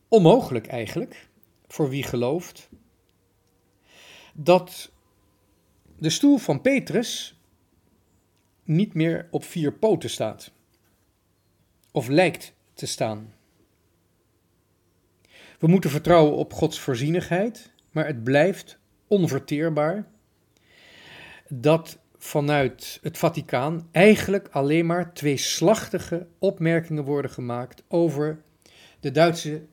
onmogelijk 0.08 0.68
eigenlijk, 0.68 1.28
voor 1.68 1.90
wie 1.90 2.04
gelooft, 2.04 2.70
dat 4.34 4.92
de 5.98 6.10
stoel 6.10 6.38
van 6.38 6.62
Petrus 6.62 7.40
niet 8.64 8.94
meer 8.94 9.28
op 9.32 9.44
vier 9.44 9.74
poten 9.74 10.10
staat, 10.10 10.52
of 11.92 12.08
lijkt 12.08 12.54
te 12.74 12.86
staan. 12.86 13.34
We 15.60 15.68
moeten 15.68 15.90
vertrouwen 15.90 16.36
op 16.36 16.54
Gods 16.54 16.80
voorzienigheid, 16.80 17.72
maar 17.92 18.08
het 18.08 18.24
blijft 18.24 18.80
onverteerbaar 19.08 20.08
dat 21.48 22.00
vanuit 22.18 23.00
het 23.02 23.18
Vaticaan 23.18 23.88
eigenlijk 23.92 24.48
alleen 24.52 24.86
maar 24.86 25.14
twee 25.14 25.38
slachtige 25.38 26.28
opmerkingen 26.40 27.04
worden 27.04 27.32
gemaakt 27.32 27.84
over 27.88 28.48
de 29.00 29.12
Duitse 29.12 29.66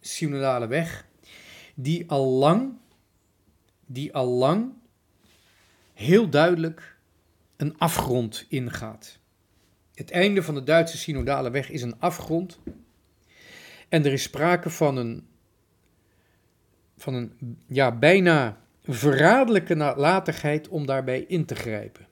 synodale 0.00 0.66
weg, 0.66 1.06
die 1.74 2.10
al 2.10 2.26
lang, 2.26 2.72
die 3.86 4.14
al 4.14 4.26
lang 4.26 4.72
heel 5.94 6.28
duidelijk 6.28 6.96
een 7.56 7.78
afgrond 7.78 8.46
ingaat. 8.48 9.18
Het 9.94 10.10
einde 10.10 10.42
van 10.42 10.54
de 10.54 10.62
Duitse 10.62 10.98
synodale 10.98 11.50
weg 11.50 11.70
is 11.70 11.82
een 11.82 12.00
afgrond 12.00 12.58
en 13.88 14.04
er 14.04 14.12
is 14.12 14.22
sprake 14.22 14.70
van 14.70 14.96
een, 14.96 15.28
van 16.96 17.14
een 17.14 17.58
ja, 17.66 17.98
bijna 17.98 18.60
verraderlijke 18.82 19.74
nalatigheid 19.74 20.68
om 20.68 20.86
daarbij 20.86 21.20
in 21.20 21.44
te 21.44 21.54
grijpen. 21.54 22.08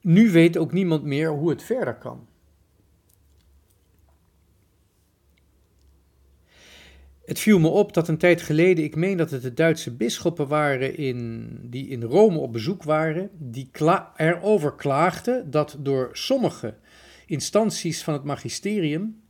Nu 0.00 0.30
weet 0.30 0.56
ook 0.56 0.72
niemand 0.72 1.02
meer 1.02 1.30
hoe 1.30 1.50
het 1.50 1.62
verder 1.62 1.94
kan. 1.94 2.26
Het 7.32 7.40
viel 7.40 7.58
me 7.58 7.68
op 7.68 7.92
dat 7.92 8.08
een 8.08 8.18
tijd 8.18 8.42
geleden, 8.42 8.84
ik 8.84 8.96
meen 8.96 9.16
dat 9.16 9.30
het 9.30 9.42
de 9.42 9.54
Duitse 9.54 9.90
bisschoppen 9.90 10.48
waren 10.48 10.96
in, 10.96 11.48
die 11.62 11.88
in 11.88 12.02
Rome 12.02 12.38
op 12.38 12.52
bezoek 12.52 12.82
waren, 12.82 13.30
die 13.38 13.70
erover 14.16 14.74
klaagden 14.74 15.50
dat 15.50 15.76
door 15.78 16.10
sommige 16.12 16.74
instanties 17.26 18.02
van 18.02 18.12
het 18.14 18.24
magisterium 18.24 19.22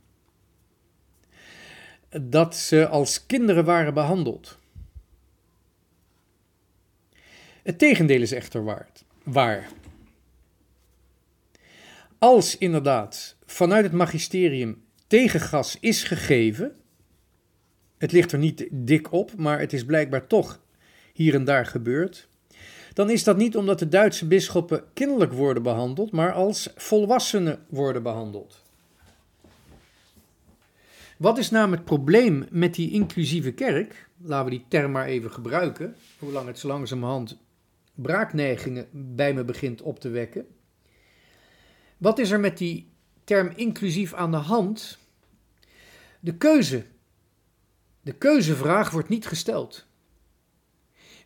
dat 2.21 2.55
ze 2.55 2.87
als 2.87 3.25
kinderen 3.25 3.65
waren 3.65 3.93
behandeld. 3.93 4.57
Het 7.63 7.77
tegendeel 7.77 8.21
is 8.21 8.31
echter 8.31 8.63
waard, 8.63 9.03
waar. 9.23 9.69
Als 12.17 12.57
inderdaad 12.57 13.35
vanuit 13.45 13.83
het 13.83 13.93
magisterium 13.93 14.83
tegengas 15.07 15.77
is 15.79 16.03
gegeven, 16.03 16.77
het 18.03 18.11
ligt 18.11 18.31
er 18.31 18.37
niet 18.37 18.67
dik 18.71 19.11
op, 19.11 19.35
maar 19.37 19.59
het 19.59 19.73
is 19.73 19.85
blijkbaar 19.85 20.27
toch 20.27 20.59
hier 21.13 21.35
en 21.35 21.43
daar 21.43 21.65
gebeurd, 21.65 22.27
dan 22.93 23.09
is 23.09 23.23
dat 23.23 23.37
niet 23.37 23.57
omdat 23.57 23.79
de 23.79 23.87
Duitse 23.87 24.27
bisschoppen 24.27 24.83
kinderlijk 24.93 25.33
worden 25.33 25.63
behandeld, 25.63 26.11
maar 26.11 26.33
als 26.33 26.69
volwassenen 26.75 27.65
worden 27.69 28.03
behandeld. 28.03 28.61
Wat 31.17 31.37
is 31.37 31.49
namelijk 31.49 31.81
het 31.81 31.89
probleem 31.89 32.45
met 32.49 32.75
die 32.75 32.91
inclusieve 32.91 33.51
kerk? 33.51 34.09
Laten 34.17 34.45
we 34.45 34.51
die 34.51 34.65
term 34.67 34.91
maar 34.91 35.05
even 35.05 35.31
gebruiken, 35.31 35.95
hoe 36.19 36.45
het 36.45 36.59
zo 36.59 36.67
langzamerhand 36.67 37.37
braakneigingen 37.95 38.87
bij 38.91 39.33
me 39.33 39.43
begint 39.43 39.81
op 39.81 39.99
te 39.99 40.09
wekken. 40.09 40.45
Wat 41.97 42.19
is 42.19 42.31
er 42.31 42.39
met 42.39 42.57
die 42.57 42.89
term 43.23 43.51
inclusief 43.55 44.13
aan 44.13 44.31
de 44.31 44.37
hand? 44.37 44.97
De 46.19 46.35
keuze. 46.37 46.91
De 48.03 48.13
keuzevraag 48.13 48.91
wordt 48.91 49.09
niet 49.09 49.25
gesteld. 49.25 49.85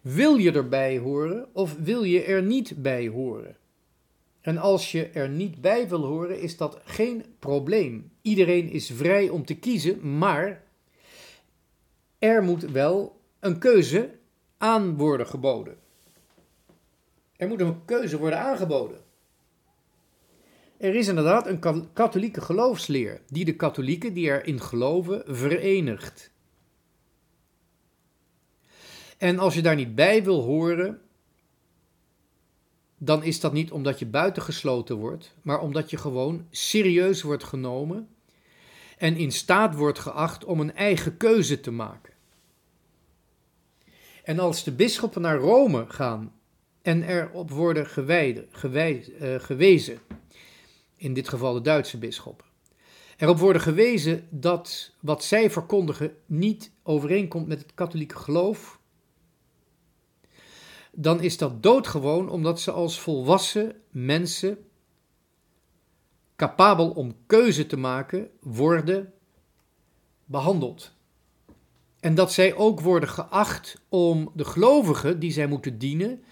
Wil 0.02 0.36
je 0.36 0.52
erbij 0.52 0.98
horen 0.98 1.48
of 1.54 1.76
wil 1.76 2.04
je 2.04 2.24
er 2.24 2.44
niet 2.44 2.82
bij 2.82 3.08
horen? 3.08 3.58
En 4.42 4.58
als 4.58 4.92
je 4.92 5.08
er 5.08 5.30
niet 5.30 5.62
bij 5.62 5.90
wil 5.90 6.06
horen, 6.06 6.40
is 6.40 6.58
dat 6.58 6.80
geen 6.84 7.26
probleem. 7.40 8.12
Iedereen 8.22 8.70
is 8.70 8.92
vrij 8.92 9.30
om 9.30 9.46
te 9.46 9.56
kiezen, 9.56 10.18
maar 10.18 10.64
er 12.20 12.44
moet 12.44 12.64
wel 12.64 13.22
een 13.40 13.60
keuze 13.60 14.10
aan 14.58 14.98
worden 14.98 15.28
geboden. 15.28 15.78
Er 17.36 17.48
moet 17.48 17.62
een 17.62 17.86
keuze 17.86 18.18
worden 18.18 18.40
aangeboden. 18.40 19.02
Er 20.78 20.96
is 20.96 21.08
inderdaad 21.08 21.48
een 21.48 21.90
katholieke 21.94 22.42
geloofsleer 22.42 23.22
die 23.28 23.46
de 23.46 23.56
katholieken 23.56 24.14
die 24.14 24.26
erin 24.26 24.62
geloven 24.62 25.24
verenigt. 25.26 26.36
En 29.18 29.40
als 29.40 29.54
je 29.54 29.62
daar 29.62 29.76
niet 29.76 29.96
bij 29.96 30.24
wil 30.24 30.42
horen, 30.42 31.02
dan 32.98 33.24
is 33.24 33.40
dat 33.40 33.54
niet 33.54 33.72
omdat 33.72 34.00
je 34.00 34.06
buitengesloten 34.06 34.96
wordt, 34.96 35.36
maar 35.42 35.60
omdat 35.60 35.90
je 35.90 35.98
gewoon 35.98 36.48
serieus 36.50 37.22
wordt 37.22 37.44
genomen 37.44 38.10
en 38.98 39.16
in 39.16 39.32
staat 39.32 39.76
wordt 39.76 40.00
geacht 40.00 40.46
om 40.46 40.60
een 40.60 40.76
eigen 40.76 41.18
keuze 41.18 41.60
te 41.60 41.72
maken. 41.72 42.14
En 44.24 44.40
als 44.40 44.64
de 44.64 44.72
bisschoppen 44.72 45.22
naar 45.22 45.38
Rome 45.38 45.86
gaan 45.88 46.34
en 46.82 47.04
erop 47.04 47.50
worden 47.50 47.86
gewijde, 47.86 48.48
uh, 49.22 49.36
gewezen, 49.40 50.00
in 50.96 51.14
dit 51.14 51.30
geval 51.30 51.54
de 51.54 51.62
Duitse 51.62 51.98
bisschoppen, 51.98 52.46
erop 53.18 53.38
worden 53.38 53.62
gewezen 53.62 54.28
dat 54.30 54.94
wat 55.00 55.24
zij 55.24 55.52
verkondigen 55.52 56.16
niet 56.26 56.72
overeenkomt 56.84 57.48
met 57.48 57.60
het 57.60 57.74
katholieke 57.74 58.16
geloof, 58.16 58.77
dan 61.00 61.22
is 61.22 61.38
dat 61.38 61.64
doodgewoon 61.64 62.30
omdat 62.30 62.62
ze 62.62 62.72
als 62.72 63.00
volwassen 63.00 63.76
mensen 63.90 64.58
capabel 66.36 66.90
om 66.90 67.16
keuze 67.26 67.66
te 67.66 67.78
maken 67.78 68.30
worden 68.40 69.14
behandeld. 70.26 70.92
En 72.00 72.16
dat 72.16 72.34
zij 72.34 72.56
ook 72.56 72.80
worden 72.82 73.10
geacht 73.10 73.82
om 73.90 74.32
de 74.34 74.46
gelovigen 74.46 75.20
die 75.20 75.32
zij 75.32 75.48
moeten 75.48 75.78
dienen 75.78 76.24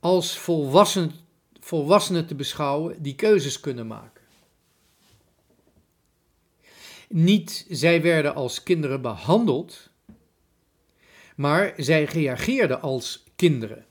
als 0.00 0.38
volwassenen, 0.38 1.12
volwassenen 1.60 2.26
te 2.26 2.34
beschouwen 2.34 3.02
die 3.02 3.14
keuzes 3.14 3.60
kunnen 3.60 3.86
maken. 3.86 4.22
Niet 7.08 7.66
zij 7.68 8.02
werden 8.02 8.34
als 8.34 8.62
kinderen 8.62 9.02
behandeld, 9.02 9.90
maar 11.36 11.72
zij 11.76 12.04
reageerden 12.04 12.80
als 12.80 13.23
kinderen. 13.48 13.86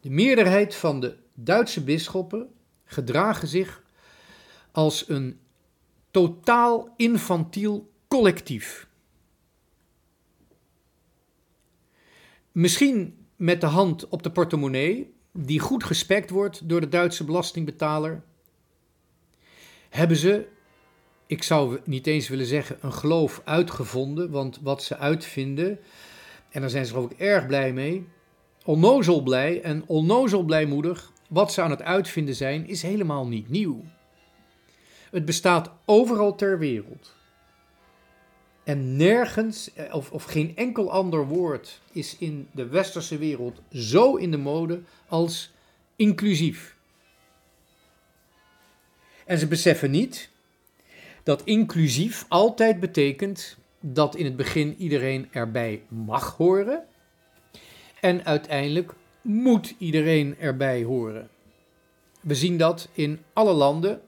De 0.00 0.10
meerderheid 0.10 0.74
van 0.74 1.00
de 1.00 1.16
Duitse 1.34 1.84
bisschoppen 1.84 2.48
gedragen 2.84 3.48
zich 3.48 3.82
als 4.72 5.08
een 5.08 5.40
totaal 6.10 6.94
infantiel 6.96 7.92
collectief. 8.08 8.88
Misschien 12.52 13.26
met 13.36 13.60
de 13.60 13.66
hand 13.66 14.08
op 14.08 14.22
de 14.22 14.30
portemonnee, 14.30 15.14
die 15.32 15.60
goed 15.60 15.84
gespekt 15.84 16.30
wordt 16.30 16.68
door 16.68 16.80
de 16.80 16.88
Duitse 16.88 17.24
belastingbetaler, 17.24 18.22
hebben 19.88 20.16
ze, 20.16 20.46
ik 21.26 21.42
zou 21.42 21.80
niet 21.84 22.06
eens 22.06 22.28
willen 22.28 22.46
zeggen 22.46 22.78
een 22.80 22.92
geloof 22.92 23.42
uitgevonden, 23.44 24.30
want 24.30 24.60
wat 24.62 24.82
ze 24.82 24.96
uitvinden, 24.96 25.78
en 26.54 26.60
daar 26.60 26.70
zijn 26.70 26.86
ze 26.86 26.92
geloof 26.92 27.10
ik 27.10 27.18
erg 27.18 27.46
blij 27.46 27.72
mee. 27.72 28.06
Onnozel 28.64 29.22
blij 29.22 29.62
en 29.62 29.84
onnozel 29.86 30.42
blijmoedig. 30.42 31.12
Wat 31.28 31.52
ze 31.52 31.62
aan 31.62 31.70
het 31.70 31.82
uitvinden 31.82 32.34
zijn, 32.34 32.66
is 32.66 32.82
helemaal 32.82 33.26
niet 33.26 33.48
nieuw. 33.48 33.84
Het 35.10 35.24
bestaat 35.24 35.70
overal 35.84 36.34
ter 36.34 36.58
wereld. 36.58 37.14
En 38.64 38.96
nergens, 38.96 39.72
eh, 39.72 39.94
of, 39.94 40.10
of 40.10 40.24
geen 40.24 40.56
enkel 40.56 40.92
ander 40.92 41.26
woord, 41.26 41.80
is 41.92 42.16
in 42.18 42.48
de 42.52 42.66
westerse 42.66 43.18
wereld 43.18 43.60
zo 43.72 44.16
in 44.16 44.30
de 44.30 44.36
mode 44.36 44.82
als 45.08 45.52
inclusief. 45.96 46.76
En 49.26 49.38
ze 49.38 49.46
beseffen 49.46 49.90
niet 49.90 50.28
dat 51.22 51.42
inclusief 51.44 52.26
altijd 52.28 52.80
betekent 52.80 53.56
dat 53.86 54.16
in 54.16 54.24
het 54.24 54.36
begin 54.36 54.74
iedereen 54.78 55.28
erbij 55.30 55.82
mag 55.88 56.36
horen. 56.36 56.84
En 58.00 58.24
uiteindelijk 58.24 58.92
moet 59.22 59.74
iedereen 59.78 60.38
erbij 60.38 60.82
horen. 60.82 61.30
We 62.20 62.34
zien 62.34 62.58
dat 62.58 62.88
in 62.92 63.22
alle 63.32 63.52
landen 63.52 64.02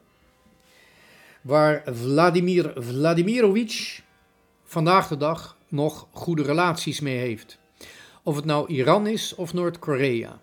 waar 1.40 1.82
Vladimir 1.86 2.72
Vladimirovich 2.76 4.02
vandaag 4.64 5.08
de 5.08 5.16
dag 5.16 5.56
nog 5.68 6.06
goede 6.10 6.42
relaties 6.42 7.00
mee 7.00 7.18
heeft. 7.18 7.58
Of 8.22 8.36
het 8.36 8.44
nou 8.44 8.68
Iran 8.68 9.06
is 9.06 9.34
of 9.34 9.52
Noord-Korea. 9.52 10.40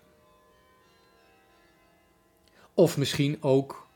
Of 2.74 2.96
misschien 2.96 3.42
ook 3.42 3.86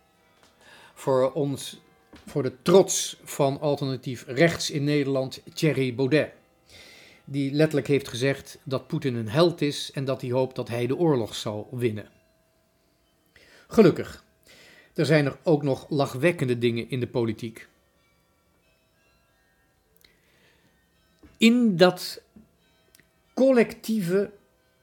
voor 0.95 1.33
ons, 1.33 1.81
voor 2.29 2.43
de 2.43 2.63
trots 2.63 3.21
van 3.25 3.61
alternatief 3.61 4.25
rechts 4.27 4.71
in 4.71 4.85
Nederland, 4.85 5.43
Thierry 5.55 5.95
Baudet. 5.95 6.33
Die 7.25 7.53
letterlijk 7.53 7.87
heeft 7.87 8.09
gezegd 8.09 8.59
dat 8.65 8.87
Poetin 8.87 9.15
een 9.15 9.29
held 9.29 9.61
is 9.61 9.91
en 9.93 10.05
dat 10.05 10.21
hij 10.21 10.31
hoopt 10.31 10.57
dat 10.57 10.69
hij 10.69 10.87
de 10.87 10.97
oorlog 10.97 11.35
zal 11.35 11.69
winnen. 11.71 12.11
Gelukkig, 13.69 14.25
er 14.95 15.07
zijn 15.07 15.27
er 15.27 15.39
ook 15.43 15.63
nog 15.63 15.87
lachwekkende 15.89 16.59
dingen 16.59 16.91
in 16.91 17.01
de 17.01 17.07
politiek. 17.07 17.69
In 21.37 21.77
dat 21.77 22.23
collectieve, 23.35 24.33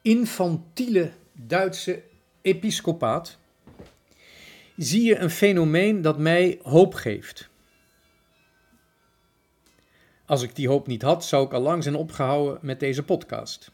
infantiele 0.01 1.12
Duitse 1.31 2.03
episcopaat 2.41 3.38
zie 4.77 5.03
je 5.03 5.17
een 5.17 5.29
fenomeen 5.29 6.01
dat 6.01 6.17
mij 6.17 6.59
hoop 6.63 6.93
geeft. 6.93 7.49
Als 10.25 10.41
ik 10.41 10.55
die 10.55 10.67
hoop 10.67 10.88
niet 10.88 11.01
had, 11.01 11.25
zou 11.25 11.45
ik 11.45 11.53
al 11.53 11.61
lang 11.61 11.83
zijn 11.83 11.95
opgehouden 11.95 12.59
met 12.61 12.79
deze 12.79 13.03
podcast. 13.03 13.71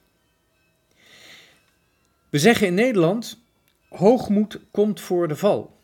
We 2.30 2.40
zeggen 2.40 2.68
in 2.68 2.74
Nederland: 2.74 3.40
hoogmoed 3.90 4.60
komt 4.72 5.02
voor 5.02 5.28
de 5.28 5.36
val. 5.36 5.80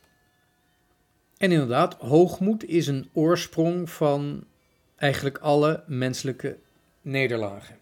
En 1.38 1.51
inderdaad, 1.51 1.93
hoogmoed 1.93 2.65
is 2.65 2.88
een 2.88 3.10
oorsprong 3.13 3.89
van 3.89 4.43
eigenlijk 4.95 5.38
alle 5.38 5.84
menselijke 5.88 6.58
nederlagen. 7.01 7.77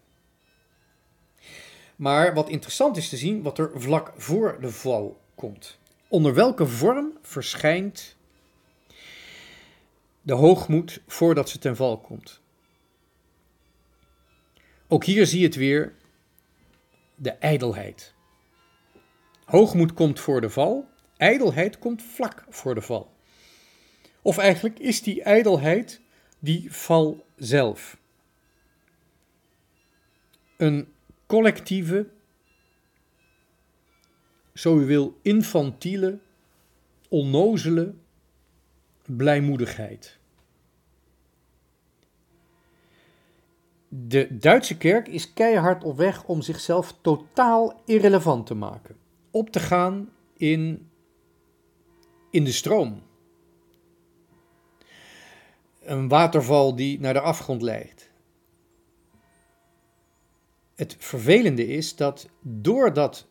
Maar 1.96 2.34
wat 2.34 2.48
interessant 2.48 2.96
is 2.96 3.08
te 3.08 3.16
zien, 3.16 3.42
wat 3.42 3.58
er 3.58 3.70
vlak 3.74 4.12
voor 4.16 4.60
de 4.60 4.70
val 4.70 5.20
komt. 5.34 5.78
Onder 6.16 6.34
welke 6.34 6.66
vorm 6.66 7.18
verschijnt 7.22 8.16
de 10.22 10.32
hoogmoed 10.32 11.02
voordat 11.06 11.48
ze 11.48 11.58
ten 11.58 11.76
val 11.76 11.98
komt? 11.98 12.40
Ook 14.88 15.04
hier 15.04 15.26
zie 15.26 15.38
je 15.38 15.46
het 15.46 15.54
weer, 15.54 15.94
de 17.14 17.30
ijdelheid. 17.30 18.14
Hoogmoed 19.44 19.92
komt 19.92 20.20
voor 20.20 20.40
de 20.40 20.50
val, 20.50 20.88
ijdelheid 21.16 21.78
komt 21.78 22.02
vlak 22.02 22.44
voor 22.48 22.74
de 22.74 22.82
val. 22.82 23.12
Of 24.22 24.38
eigenlijk 24.38 24.78
is 24.78 25.02
die 25.02 25.22
ijdelheid 25.22 26.00
die 26.38 26.72
val 26.72 27.26
zelf. 27.34 27.98
Een 30.56 30.92
collectieve, 31.26 32.08
zo 34.56 34.84
wil, 34.84 35.18
infantiele, 35.22 36.18
onnozele 37.08 37.94
blijmoedigheid. 39.06 40.18
De 43.88 44.38
Duitse 44.38 44.76
kerk 44.76 45.08
is 45.08 45.32
keihard 45.32 45.84
op 45.84 45.96
weg 45.96 46.24
om 46.24 46.42
zichzelf 46.42 46.94
totaal 47.00 47.82
irrelevant 47.84 48.46
te 48.46 48.54
maken. 48.54 48.96
Op 49.30 49.50
te 49.50 49.60
gaan 49.60 50.12
in, 50.36 50.90
in 52.30 52.44
de 52.44 52.52
stroom. 52.52 53.02
Een 55.80 56.08
waterval 56.08 56.76
die 56.76 57.00
naar 57.00 57.12
de 57.12 57.20
afgrond 57.20 57.62
leidt. 57.62 58.10
Het 60.74 60.96
vervelende 60.98 61.66
is 61.66 61.96
dat 61.96 62.28
doordat 62.40 63.26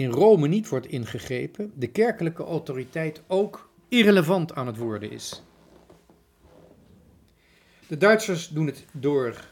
in 0.00 0.10
Rome 0.10 0.48
niet 0.48 0.68
wordt 0.68 0.86
ingegrepen, 0.86 1.72
de 1.74 1.86
kerkelijke 1.86 2.44
autoriteit 2.44 3.22
ook 3.26 3.70
irrelevant 3.88 4.54
aan 4.54 4.66
het 4.66 4.76
worden 4.76 5.10
is. 5.10 5.42
De 7.86 7.96
Duitsers 7.96 8.48
doen 8.48 8.66
het 8.66 8.84
door 8.92 9.48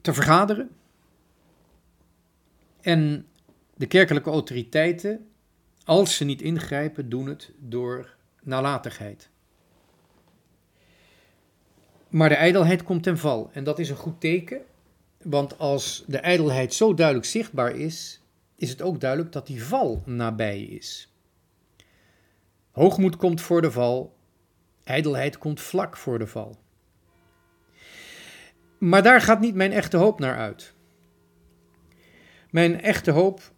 te 0.00 0.14
vergaderen 0.14 0.70
en 2.80 3.26
de 3.74 3.86
kerkelijke 3.86 4.30
autoriteiten, 4.30 5.28
als 5.84 6.16
ze 6.16 6.24
niet 6.24 6.42
ingrijpen, 6.42 7.08
doen 7.08 7.26
het 7.26 7.52
door 7.58 8.16
nalatigheid. 8.42 9.30
Maar 12.08 12.28
de 12.28 12.34
ijdelheid 12.34 12.82
komt 12.82 13.02
ten 13.02 13.18
val 13.18 13.50
en 13.52 13.64
dat 13.64 13.78
is 13.78 13.90
een 13.90 13.96
goed 13.96 14.20
teken, 14.20 14.60
want 15.22 15.58
als 15.58 16.04
de 16.06 16.18
ijdelheid 16.18 16.74
zo 16.74 16.94
duidelijk 16.94 17.26
zichtbaar 17.26 17.76
is, 17.76 18.21
is 18.62 18.70
het 18.70 18.82
ook 18.82 19.00
duidelijk 19.00 19.32
dat 19.32 19.46
die 19.46 19.64
val 19.64 20.02
nabij 20.06 20.60
is. 20.62 21.12
Hoogmoed 22.70 23.16
komt 23.16 23.40
voor 23.40 23.62
de 23.62 23.70
val, 23.70 24.16
ijdelheid 24.84 25.38
komt 25.38 25.60
vlak 25.60 25.96
voor 25.96 26.18
de 26.18 26.26
val. 26.26 26.60
Maar 28.78 29.02
daar 29.02 29.20
gaat 29.20 29.40
niet 29.40 29.54
mijn 29.54 29.72
echte 29.72 29.96
hoop 29.96 30.18
naar 30.18 30.36
uit. 30.36 30.74
Mijn 32.50 32.80
echte 32.80 33.10
hoop 33.10 33.52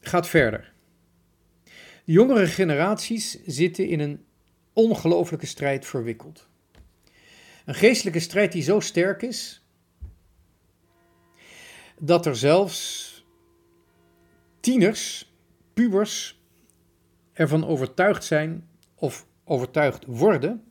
gaat 0.00 0.28
verder. 0.28 0.72
De 2.04 2.12
jongere 2.12 2.46
generaties 2.46 3.44
zitten 3.44 3.88
in 3.88 4.00
een 4.00 4.24
ongelooflijke 4.72 5.46
strijd 5.46 5.86
verwikkeld. 5.86 6.48
Een 7.64 7.74
geestelijke 7.74 8.20
strijd 8.20 8.52
die 8.52 8.62
zo 8.62 8.80
sterk 8.80 9.22
is 9.22 9.66
dat 11.98 12.26
er 12.26 12.36
zelfs 12.36 13.11
tieners, 14.62 15.32
pubers, 15.74 16.40
ervan 17.32 17.66
overtuigd 17.66 18.24
zijn 18.24 18.68
of 18.94 19.26
overtuigd 19.44 20.04
worden 20.06 20.62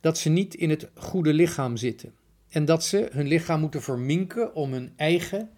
dat 0.00 0.18
ze 0.18 0.28
niet 0.28 0.54
in 0.54 0.70
het 0.70 0.90
goede 0.94 1.32
lichaam 1.32 1.76
zitten. 1.76 2.14
En 2.48 2.64
dat 2.64 2.84
ze 2.84 3.08
hun 3.12 3.26
lichaam 3.26 3.60
moeten 3.60 3.82
verminken 3.82 4.54
om 4.54 4.72
hun 4.72 4.92
eigen 4.96 5.50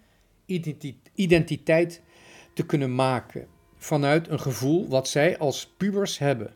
identiteit 1.15 2.03
te 2.55 2.67
kunnen 2.67 2.95
maken. 2.95 3.47
Vanuit 3.77 4.29
een 4.29 4.41
gevoel 4.41 4.89
wat 4.89 5.09
zij 5.09 5.39
als 5.39 5.75
pubers 5.77 6.19
hebben. 6.19 6.55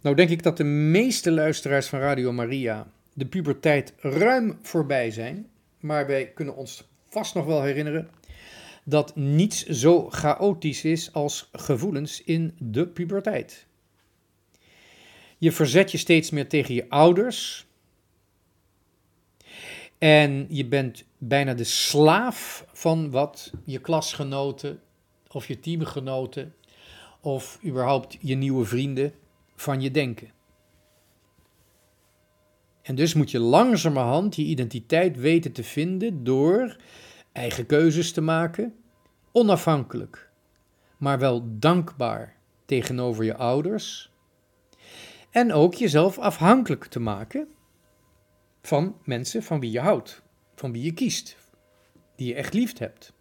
Nou 0.00 0.16
denk 0.16 0.30
ik 0.30 0.42
dat 0.42 0.56
de 0.56 0.64
meeste 0.64 1.30
luisteraars 1.30 1.86
van 1.86 1.98
Radio 1.98 2.32
Maria 2.32 2.90
de 3.14 3.26
puberteit 3.26 3.92
ruim 3.96 4.58
voorbij 4.62 5.10
zijn. 5.10 5.46
Maar 5.80 6.06
wij 6.06 6.32
kunnen 6.34 6.56
ons 6.56 6.88
vast 7.08 7.34
nog 7.34 7.44
wel 7.44 7.62
herinneren 7.62 8.10
dat 8.88 9.16
niets 9.16 9.66
zo 9.66 10.10
chaotisch 10.10 10.84
is 10.84 11.12
als 11.12 11.48
gevoelens 11.52 12.22
in 12.22 12.54
de 12.58 12.86
puberteit. 12.86 13.66
Je 15.38 15.52
verzet 15.52 15.92
je 15.92 15.98
steeds 15.98 16.30
meer 16.30 16.48
tegen 16.48 16.74
je 16.74 16.88
ouders. 16.88 17.66
En 19.98 20.46
je 20.48 20.66
bent 20.66 21.04
bijna 21.18 21.54
de 21.54 21.64
slaaf 21.64 22.66
van 22.72 23.10
wat 23.10 23.52
je 23.64 23.78
klasgenoten 23.78 24.80
of 25.28 25.46
je 25.46 25.60
teamgenoten 25.60 26.54
of 27.20 27.58
überhaupt 27.64 28.16
je 28.20 28.34
nieuwe 28.34 28.64
vrienden 28.64 29.12
van 29.56 29.80
je 29.80 29.90
denken. 29.90 30.30
En 32.82 32.94
dus 32.94 33.14
moet 33.14 33.30
je 33.30 33.38
langzamerhand 33.38 34.36
je 34.36 34.42
identiteit 34.42 35.16
weten 35.16 35.52
te 35.52 35.64
vinden 35.64 36.24
door 36.24 36.76
eigen 37.38 37.66
keuzes 37.66 38.12
te 38.12 38.20
maken, 38.20 38.74
onafhankelijk, 39.32 40.30
maar 40.96 41.18
wel 41.18 41.58
dankbaar 41.58 42.36
tegenover 42.64 43.24
je 43.24 43.36
ouders. 43.36 44.12
En 45.30 45.52
ook 45.52 45.74
jezelf 45.74 46.18
afhankelijk 46.18 46.84
te 46.84 47.00
maken 47.00 47.48
van 48.62 48.96
mensen 49.04 49.42
van 49.42 49.60
wie 49.60 49.70
je 49.70 49.80
houdt, 49.80 50.22
van 50.54 50.72
wie 50.72 50.82
je 50.82 50.92
kiest, 50.92 51.36
die 52.16 52.28
je 52.28 52.34
echt 52.34 52.54
lief 52.54 52.78
hebt, 52.78 53.12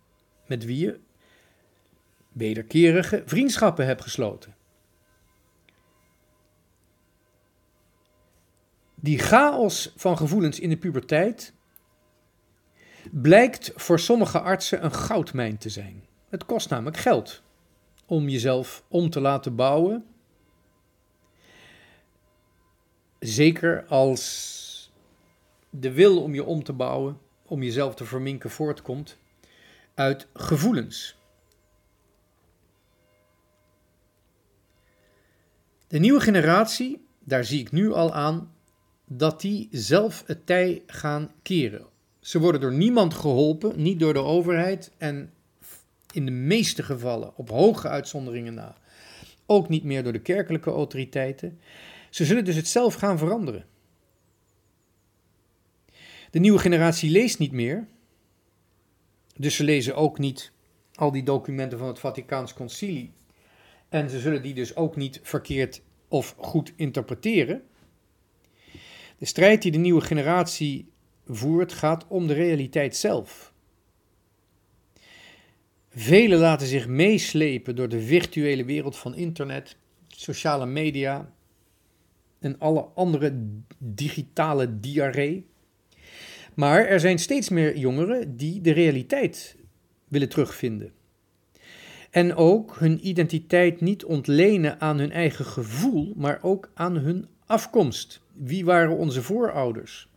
met 0.45 0.65
wie 0.65 0.86
je 0.86 0.99
wederkerige 2.32 3.23
vriendschappen 3.25 3.86
hebt 3.86 4.01
gesloten. 4.01 4.56
Die 8.95 9.19
chaos 9.19 9.93
van 9.95 10.17
gevoelens 10.17 10.60
in 10.60 10.69
de 10.69 10.77
puberteit 10.77 11.53
blijkt 13.21 13.71
voor 13.75 13.99
sommige 13.99 14.39
artsen 14.39 14.84
een 14.84 14.93
goudmijn 14.93 15.58
te 15.58 15.69
zijn. 15.69 16.06
Het 16.30 16.45
kost 16.45 16.69
namelijk 16.69 16.97
geld 16.97 17.41
om 18.06 18.30
jezelf 18.30 18.84
om 18.88 19.10
te 19.10 19.19
laten 19.19 19.56
bouwen. 19.56 20.06
Zeker 23.19 23.86
als 23.86 24.91
de 25.69 25.91
wil 25.91 26.21
om 26.21 26.34
je 26.34 26.43
om 26.43 26.63
te 26.63 26.73
bouwen, 26.73 27.19
om 27.45 27.63
jezelf 27.63 27.95
te 27.95 28.06
verminken, 28.06 28.49
voortkomt 28.49 29.17
uit 29.93 30.27
gevoelens. 30.34 31.17
De 35.88 35.99
nieuwe 35.99 36.19
generatie, 36.19 37.08
daar 37.19 37.43
zie 37.43 37.60
ik 37.60 37.71
nu 37.71 37.91
al 37.91 38.13
aan, 38.13 38.53
dat 39.06 39.41
die 39.41 39.67
zelf 39.71 40.23
het 40.25 40.45
tij 40.45 40.84
gaan 40.86 41.32
keren. 41.41 41.95
Ze 42.28 42.40
worden 42.40 42.62
door 42.62 42.74
niemand 42.74 43.13
geholpen, 43.13 43.82
niet 43.82 44.00
door 44.00 44.13
de 44.13 44.20
overheid 44.20 44.92
en 44.98 45.34
in 46.13 46.26
de 46.26 46.32
meeste 46.32 46.84
gevallen, 46.84 47.38
op 47.38 47.50
hoge 47.50 47.88
uitzonderingen 47.88 48.54
na, 48.54 48.78
ook 49.46 49.70
niet 49.70 49.84
meer 49.84 50.04
door 50.04 50.13
de 50.13 50.22
kerkelijke 50.22 50.70
autoriteiten. 50.70 51.60
Ze 52.10 52.26
zullen 52.26 52.46
dus 52.46 52.56
het 52.56 52.68
zelf 52.68 52.94
gaan 52.94 53.18
veranderen. 53.18 53.66
De 56.32 56.40
nieuwe 56.40 56.60
generatie 56.60 57.10
leest 57.10 57.40
niet 57.40 57.52
meer, 57.52 57.88
dus 59.36 59.56
ze 59.56 59.63
lezen 59.63 59.96
ook 59.96 60.18
niet 60.18 60.52
al 60.94 61.12
die 61.12 61.24
documenten 61.24 61.78
van 61.78 61.88
het 61.88 62.00
Vaticaans 62.00 62.54
Concilie. 62.54 63.12
En 63.90 64.10
ze 64.10 64.20
zullen 64.20 64.42
die 64.42 64.54
dus 64.54 64.76
ook 64.76 64.96
niet 64.96 65.20
verkeerd 65.24 65.82
of 66.08 66.36
goed 66.38 66.74
interpreteren. 66.76 67.63
De 69.18 69.26
strijd 69.26 69.62
die 69.62 69.72
de 69.72 69.78
nieuwe 69.78 70.02
generatie 70.02 70.96
voert 71.28 71.74
gaat 71.74 72.06
om 72.08 72.28
de 72.28 72.34
realiteit 72.34 72.96
zelf. 72.96 73.54
Velen 75.90 76.40
laten 76.40 76.68
zich 76.68 76.88
meeslepen 76.88 77.76
door 77.76 77.90
de 77.90 78.02
virtuele 78.02 78.66
wereld 78.66 78.98
van 78.98 79.16
internet, 79.16 79.76
sociale 80.08 80.66
media 80.66 81.32
en 82.40 82.60
alle 82.60 82.82
andere 82.82 83.34
digitale 83.78 84.80
diarree. 84.80 85.46
Maar 86.54 86.86
er 86.86 87.00
zijn 87.00 87.20
steeds 87.20 87.50
meer 87.50 87.78
jongeren 87.78 88.38
die 88.38 88.62
de 88.62 88.72
realiteit 88.72 89.56
willen 90.08 90.30
terugvinden. 90.30 90.92
En 92.10 92.36
ook 92.36 92.80
hun 92.80 93.08
identiteit 93.08 93.82
niet 93.82 94.06
ontlenen 94.06 94.82
aan 94.82 94.98
hun 94.98 95.12
eigen 95.12 95.46
gevoel, 95.46 96.13
maar 96.16 96.40
ook 96.42 96.72
aan 96.74 96.96
hun 96.98 97.28
afkomst. 97.46 98.22
Wie 98.34 98.66
waren 98.66 98.98
onze 98.98 99.22
voorouders? 99.22 100.10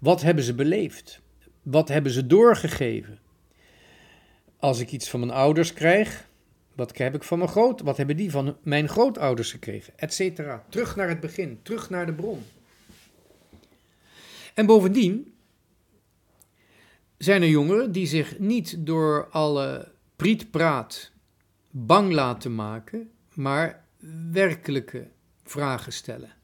Wat 0.00 0.22
hebben 0.22 0.44
ze 0.44 0.54
beleefd? 0.54 1.20
Wat 1.62 1.88
hebben 1.88 2.12
ze 2.12 2.26
doorgegeven? 2.26 3.18
Als 4.58 4.80
ik 4.80 4.92
iets 4.92 5.08
van 5.08 5.20
mijn 5.20 5.32
ouders 5.32 5.72
krijg, 5.72 6.28
wat 6.74 6.98
heb 6.98 7.14
ik 7.14 7.22
van 7.22 7.38
mijn 7.38 7.50
groot? 7.50 7.80
Wat 7.80 7.96
hebben 7.96 8.16
die 8.16 8.30
van 8.30 8.56
mijn 8.62 8.88
grootouders 8.88 9.50
gekregen? 9.50 9.92
Etcetera. 9.96 10.64
Terug 10.68 10.96
naar 10.96 11.08
het 11.08 11.20
begin, 11.20 11.60
terug 11.62 11.90
naar 11.90 12.06
de 12.06 12.12
bron. 12.12 12.42
En 14.54 14.66
bovendien 14.66 15.34
zijn 17.18 17.42
er 17.42 17.48
jongeren 17.48 17.92
die 17.92 18.06
zich 18.06 18.38
niet 18.38 18.86
door 18.86 19.28
alle 19.30 19.92
prietpraat 20.16 21.12
bang 21.70 22.12
laten 22.12 22.54
maken, 22.54 23.10
maar 23.34 23.84
werkelijke 24.32 25.08
vragen 25.42 25.92
stellen. 25.92 26.39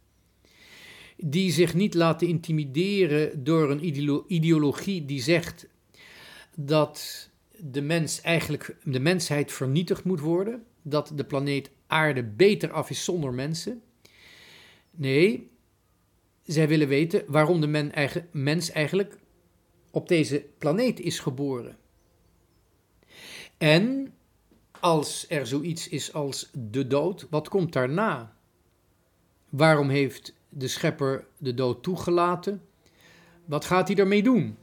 Die 1.17 1.53
zich 1.53 1.75
niet 1.75 1.95
laten 1.95 2.29
intimideren 2.29 3.45
door 3.45 3.71
een 3.71 3.85
ideologie 4.27 5.05
die 5.05 5.23
zegt 5.23 5.69
dat 6.55 7.31
de, 7.59 7.81
mens 7.81 8.21
eigenlijk, 8.21 8.77
de 8.85 9.01
mensheid 9.01 9.53
vernietigd 9.53 10.05
moet 10.05 10.21
worden, 10.21 10.65
dat 10.83 11.13
de 11.15 11.25
planeet 11.25 11.71
Aarde 11.87 12.25
beter 12.25 12.71
af 12.71 12.91
is 12.91 13.05
zonder 13.05 13.35
mensen. 13.35 13.83
Nee, 14.91 15.51
zij 16.43 16.69
willen 16.69 16.89
weten 16.89 17.25
waarom 17.27 17.61
de 17.61 17.91
mens 18.33 18.71
eigenlijk 18.71 19.19
op 19.91 20.09
deze 20.09 20.45
planeet 20.59 21.01
is 21.01 21.19
geboren. 21.19 21.77
En 23.59 24.15
als 24.81 25.27
er 25.29 25.47
zoiets 25.47 25.89
is 25.89 26.13
als 26.13 26.51
de 26.53 26.87
dood, 26.87 27.27
wat 27.31 27.49
komt 27.49 27.73
daarna? 27.73 28.37
Waarom 29.49 29.89
heeft 29.89 30.35
de 30.59 30.69
schepper 30.69 31.27
de 31.39 31.55
dood 31.55 31.83
toegelaten? 31.83 32.63
Wat 33.45 33.65
gaat 33.65 33.89
hij 33.89 33.97
ermee 33.97 34.23
doen? 34.23 34.57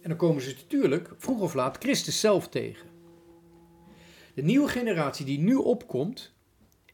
En 0.00 0.08
dan 0.08 0.16
komen 0.16 0.42
ze 0.42 0.56
natuurlijk 0.60 1.12
vroeg 1.16 1.40
of 1.40 1.54
laat 1.54 1.76
Christus 1.76 2.20
zelf 2.20 2.48
tegen. 2.48 2.88
De 4.34 4.42
nieuwe 4.42 4.68
generatie 4.68 5.24
die 5.24 5.38
nu 5.38 5.54
opkomt, 5.54 6.32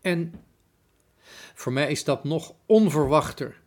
en 0.00 0.44
voor 1.54 1.72
mij 1.72 1.90
is 1.90 2.04
dat 2.04 2.24
nog 2.24 2.54
onverwachter 2.66 3.62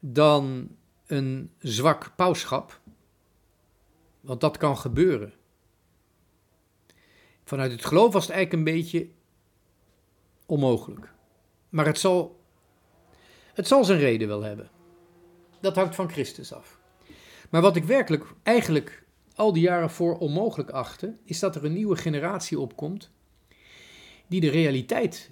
dan 0.00 0.68
een 1.06 1.50
zwak 1.58 2.12
pauschap, 2.16 2.80
want 4.20 4.40
dat 4.40 4.56
kan 4.56 4.78
gebeuren. 4.78 5.32
Vanuit 7.44 7.72
het 7.72 7.84
geloof 7.84 8.12
was 8.12 8.26
het 8.26 8.32
eigenlijk 8.34 8.66
een 8.68 8.74
beetje 8.74 9.08
onmogelijk. 10.46 11.12
Maar 11.68 11.86
het 11.86 11.98
zal, 11.98 12.39
het 13.60 13.68
zal 13.68 13.84
zijn 13.84 13.98
reden 13.98 14.28
wel 14.28 14.42
hebben. 14.42 14.70
Dat 15.60 15.76
hangt 15.76 15.94
van 15.94 16.10
Christus 16.10 16.52
af. 16.52 16.78
Maar 17.50 17.60
wat 17.60 17.76
ik 17.76 17.84
werkelijk 17.84 18.24
eigenlijk 18.42 19.04
al 19.34 19.52
die 19.52 19.62
jaren 19.62 19.90
voor 19.90 20.18
onmogelijk 20.18 20.70
achtte, 20.70 21.16
is 21.24 21.38
dat 21.38 21.56
er 21.56 21.64
een 21.64 21.72
nieuwe 21.72 21.96
generatie 21.96 22.60
opkomt 22.60 23.10
die 24.26 24.40
de 24.40 24.50
realiteit 24.50 25.30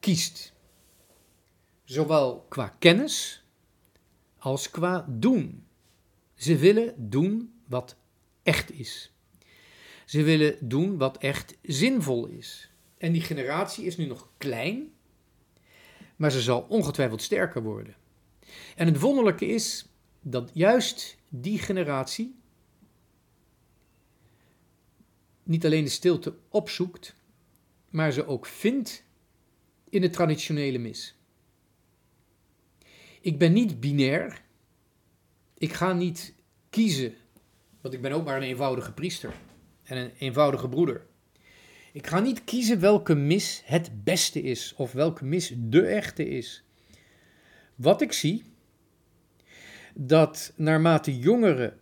kiest. 0.00 0.52
Zowel 1.84 2.46
qua 2.48 2.76
kennis 2.78 3.44
als 4.38 4.70
qua 4.70 5.06
doen. 5.08 5.66
Ze 6.34 6.56
willen 6.56 6.94
doen 6.96 7.52
wat 7.68 7.96
echt 8.42 8.72
is. 8.72 9.12
Ze 10.06 10.22
willen 10.22 10.56
doen 10.60 10.98
wat 10.98 11.18
echt 11.18 11.56
zinvol 11.62 12.26
is. 12.26 12.70
En 12.98 13.12
die 13.12 13.22
generatie 13.22 13.84
is 13.84 13.96
nu 13.96 14.06
nog 14.06 14.28
klein, 14.38 14.92
maar 16.22 16.30
ze 16.30 16.40
zal 16.40 16.66
ongetwijfeld 16.68 17.22
sterker 17.22 17.62
worden. 17.62 17.94
En 18.76 18.86
het 18.86 19.00
wonderlijke 19.00 19.46
is 19.46 19.86
dat 20.20 20.50
juist 20.54 21.16
die 21.28 21.58
generatie 21.58 22.34
niet 25.42 25.64
alleen 25.64 25.84
de 25.84 25.90
stilte 25.90 26.34
opzoekt, 26.48 27.14
maar 27.90 28.12
ze 28.12 28.26
ook 28.26 28.46
vindt 28.46 29.04
in 29.88 30.00
de 30.00 30.10
traditionele 30.10 30.78
mis. 30.78 31.16
Ik 33.20 33.38
ben 33.38 33.52
niet 33.52 33.80
binair. 33.80 34.42
Ik 35.54 35.72
ga 35.72 35.92
niet 35.92 36.34
kiezen, 36.70 37.14
want 37.80 37.94
ik 37.94 38.02
ben 38.02 38.12
ook 38.12 38.24
maar 38.24 38.36
een 38.36 38.42
eenvoudige 38.42 38.92
priester 38.92 39.34
en 39.82 39.96
een 39.96 40.12
eenvoudige 40.18 40.68
broeder. 40.68 41.06
Ik 41.92 42.06
ga 42.06 42.20
niet 42.20 42.44
kiezen 42.44 42.80
welke 42.80 43.14
mis 43.14 43.62
het 43.64 44.04
beste 44.04 44.42
is 44.42 44.74
of 44.76 44.92
welke 44.92 45.24
mis 45.24 45.52
de 45.56 45.86
echte 45.86 46.28
is. 46.28 46.64
Wat 47.74 48.00
ik 48.00 48.12
zie, 48.12 48.44
dat 49.94 50.52
naarmate 50.56 51.18
jongeren 51.18 51.78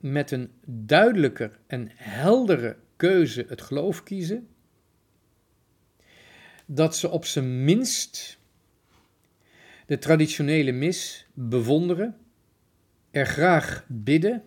met 0.00 0.30
een 0.30 0.50
duidelijker 0.66 1.58
en 1.66 1.90
heldere 1.94 2.76
keuze 2.96 3.44
het 3.48 3.62
geloof 3.62 4.02
kiezen, 4.02 4.48
dat 6.66 6.96
ze 6.96 7.08
op 7.08 7.24
zijn 7.24 7.64
minst 7.64 8.38
de 9.86 9.98
traditionele 9.98 10.72
mis 10.72 11.26
bewonderen, 11.34 12.16
er 13.10 13.26
graag 13.26 13.84
bidden 13.88 14.42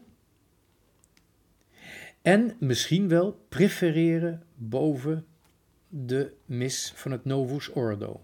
en 2.22 2.56
misschien 2.60 3.08
wel 3.08 3.46
prefereren 3.50 4.44
boven 4.70 5.26
de 5.88 6.34
mis 6.46 6.94
van 6.96 7.12
het 7.12 7.26
Novus 7.26 7.70
Ordo. 7.70 8.22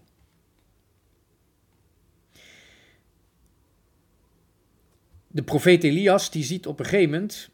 De 5.26 5.42
profeet 5.42 5.84
Elias 5.84 6.30
die 6.30 6.44
ziet 6.44 6.66
op 6.66 6.78
een 6.78 6.84
gegeven 6.84 7.10
moment, 7.10 7.50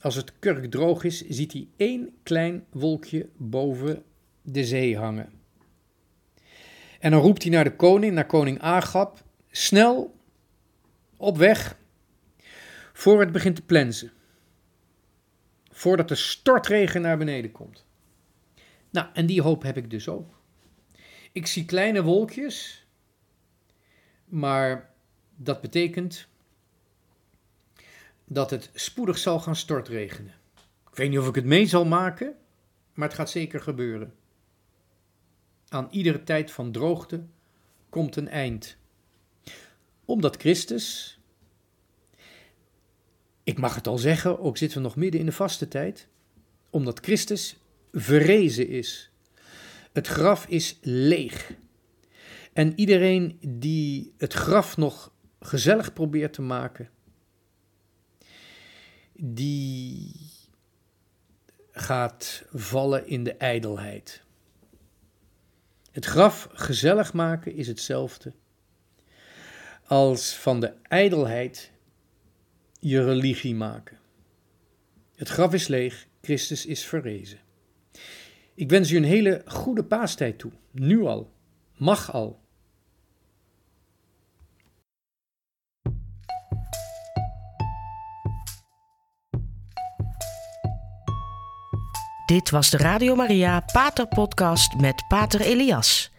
als 0.00 0.14
het 0.14 0.38
kurk 0.38 0.70
droog 0.70 1.04
is, 1.04 1.28
ziet 1.28 1.52
hij 1.52 1.68
één 1.76 2.14
klein 2.22 2.64
wolkje 2.70 3.28
boven 3.36 4.02
de 4.42 4.64
zee 4.64 4.96
hangen. 4.96 5.32
En 7.00 7.10
dan 7.10 7.20
roept 7.20 7.42
hij 7.42 7.52
naar 7.52 7.64
de 7.64 7.76
koning, 7.76 8.14
naar 8.14 8.26
koning 8.26 8.60
Agab, 8.60 9.24
snel 9.50 10.16
op 11.16 11.36
weg, 11.36 11.78
voor 12.92 13.20
het 13.20 13.32
begint 13.32 13.56
te 13.56 13.62
plensen 13.62 14.12
voordat 15.78 16.08
de 16.08 16.14
stortregen 16.14 17.02
naar 17.02 17.18
beneden 17.18 17.52
komt. 17.52 17.86
Nou, 18.98 19.10
en 19.12 19.26
die 19.26 19.42
hoop 19.42 19.62
heb 19.62 19.76
ik 19.76 19.90
dus 19.90 20.08
ook. 20.08 20.40
Ik 21.32 21.46
zie 21.46 21.64
kleine 21.64 22.02
wolkjes, 22.02 22.86
maar 24.24 24.94
dat 25.36 25.60
betekent 25.60 26.26
dat 28.24 28.50
het 28.50 28.70
spoedig 28.74 29.18
zal 29.18 29.40
gaan 29.40 29.56
stortregenen. 29.56 30.34
Ik 30.90 30.96
weet 30.96 31.10
niet 31.10 31.18
of 31.18 31.28
ik 31.28 31.34
het 31.34 31.44
mee 31.44 31.66
zal 31.66 31.84
maken, 31.84 32.34
maar 32.94 33.08
het 33.08 33.16
gaat 33.16 33.30
zeker 33.30 33.60
gebeuren. 33.60 34.14
Aan 35.68 35.88
iedere 35.90 36.24
tijd 36.24 36.50
van 36.50 36.72
droogte 36.72 37.24
komt 37.88 38.16
een 38.16 38.28
eind. 38.28 38.76
Omdat 40.04 40.36
Christus 40.36 41.18
ik 43.42 43.58
mag 43.58 43.74
het 43.74 43.86
al 43.86 43.98
zeggen, 43.98 44.40
ook 44.40 44.56
zitten 44.56 44.78
we 44.78 44.84
nog 44.84 44.96
midden 44.96 45.20
in 45.20 45.26
de 45.26 45.32
vaste 45.32 45.68
tijd, 45.68 46.08
omdat 46.70 46.98
Christus 47.00 47.56
verrezen 47.92 48.68
is. 48.68 49.10
Het 49.92 50.06
graf 50.06 50.46
is 50.46 50.78
leeg. 50.82 51.52
En 52.52 52.72
iedereen 52.76 53.38
die 53.40 54.14
het 54.18 54.32
graf 54.32 54.76
nog 54.76 55.12
gezellig 55.40 55.92
probeert 55.92 56.32
te 56.32 56.42
maken, 56.42 56.90
die 59.12 60.12
gaat 61.70 62.44
vallen 62.52 63.06
in 63.06 63.24
de 63.24 63.34
ijdelheid. 63.34 64.22
Het 65.90 66.04
graf 66.04 66.48
gezellig 66.52 67.12
maken 67.12 67.54
is 67.54 67.66
hetzelfde 67.66 68.32
als 69.88 70.36
van 70.36 70.60
de 70.60 70.72
ijdelheid 70.82 71.72
je 72.80 73.04
religie 73.04 73.54
maken. 73.54 73.98
Het 75.14 75.28
graf 75.28 75.52
is 75.52 75.66
leeg, 75.66 76.06
Christus 76.20 76.66
is 76.66 76.84
verrezen. 76.84 77.38
Ik 78.58 78.70
wens 78.70 78.90
u 78.90 78.96
een 78.96 79.04
hele 79.04 79.42
goede 79.46 79.84
paastijd 79.84 80.38
toe, 80.38 80.50
nu 80.72 81.04
al, 81.04 81.32
mag 81.76 82.12
al. 82.12 82.40
Dit 92.26 92.50
was 92.50 92.70
de 92.70 92.76
Radio 92.76 93.14
Maria 93.14 93.64
Pater 93.72 94.06
Podcast 94.06 94.74
met 94.80 95.04
Pater 95.08 95.40
Elias. 95.40 96.12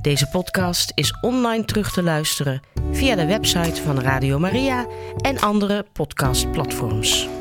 Deze 0.00 0.28
podcast 0.28 0.92
is 0.94 1.20
online 1.20 1.64
terug 1.64 1.92
te 1.92 2.02
luisteren 2.02 2.60
via 2.90 3.14
de 3.14 3.26
website 3.26 3.82
van 3.82 4.00
Radio 4.00 4.38
Maria 4.38 4.86
en 5.20 5.38
andere 5.38 5.86
podcastplatforms. 5.92 7.37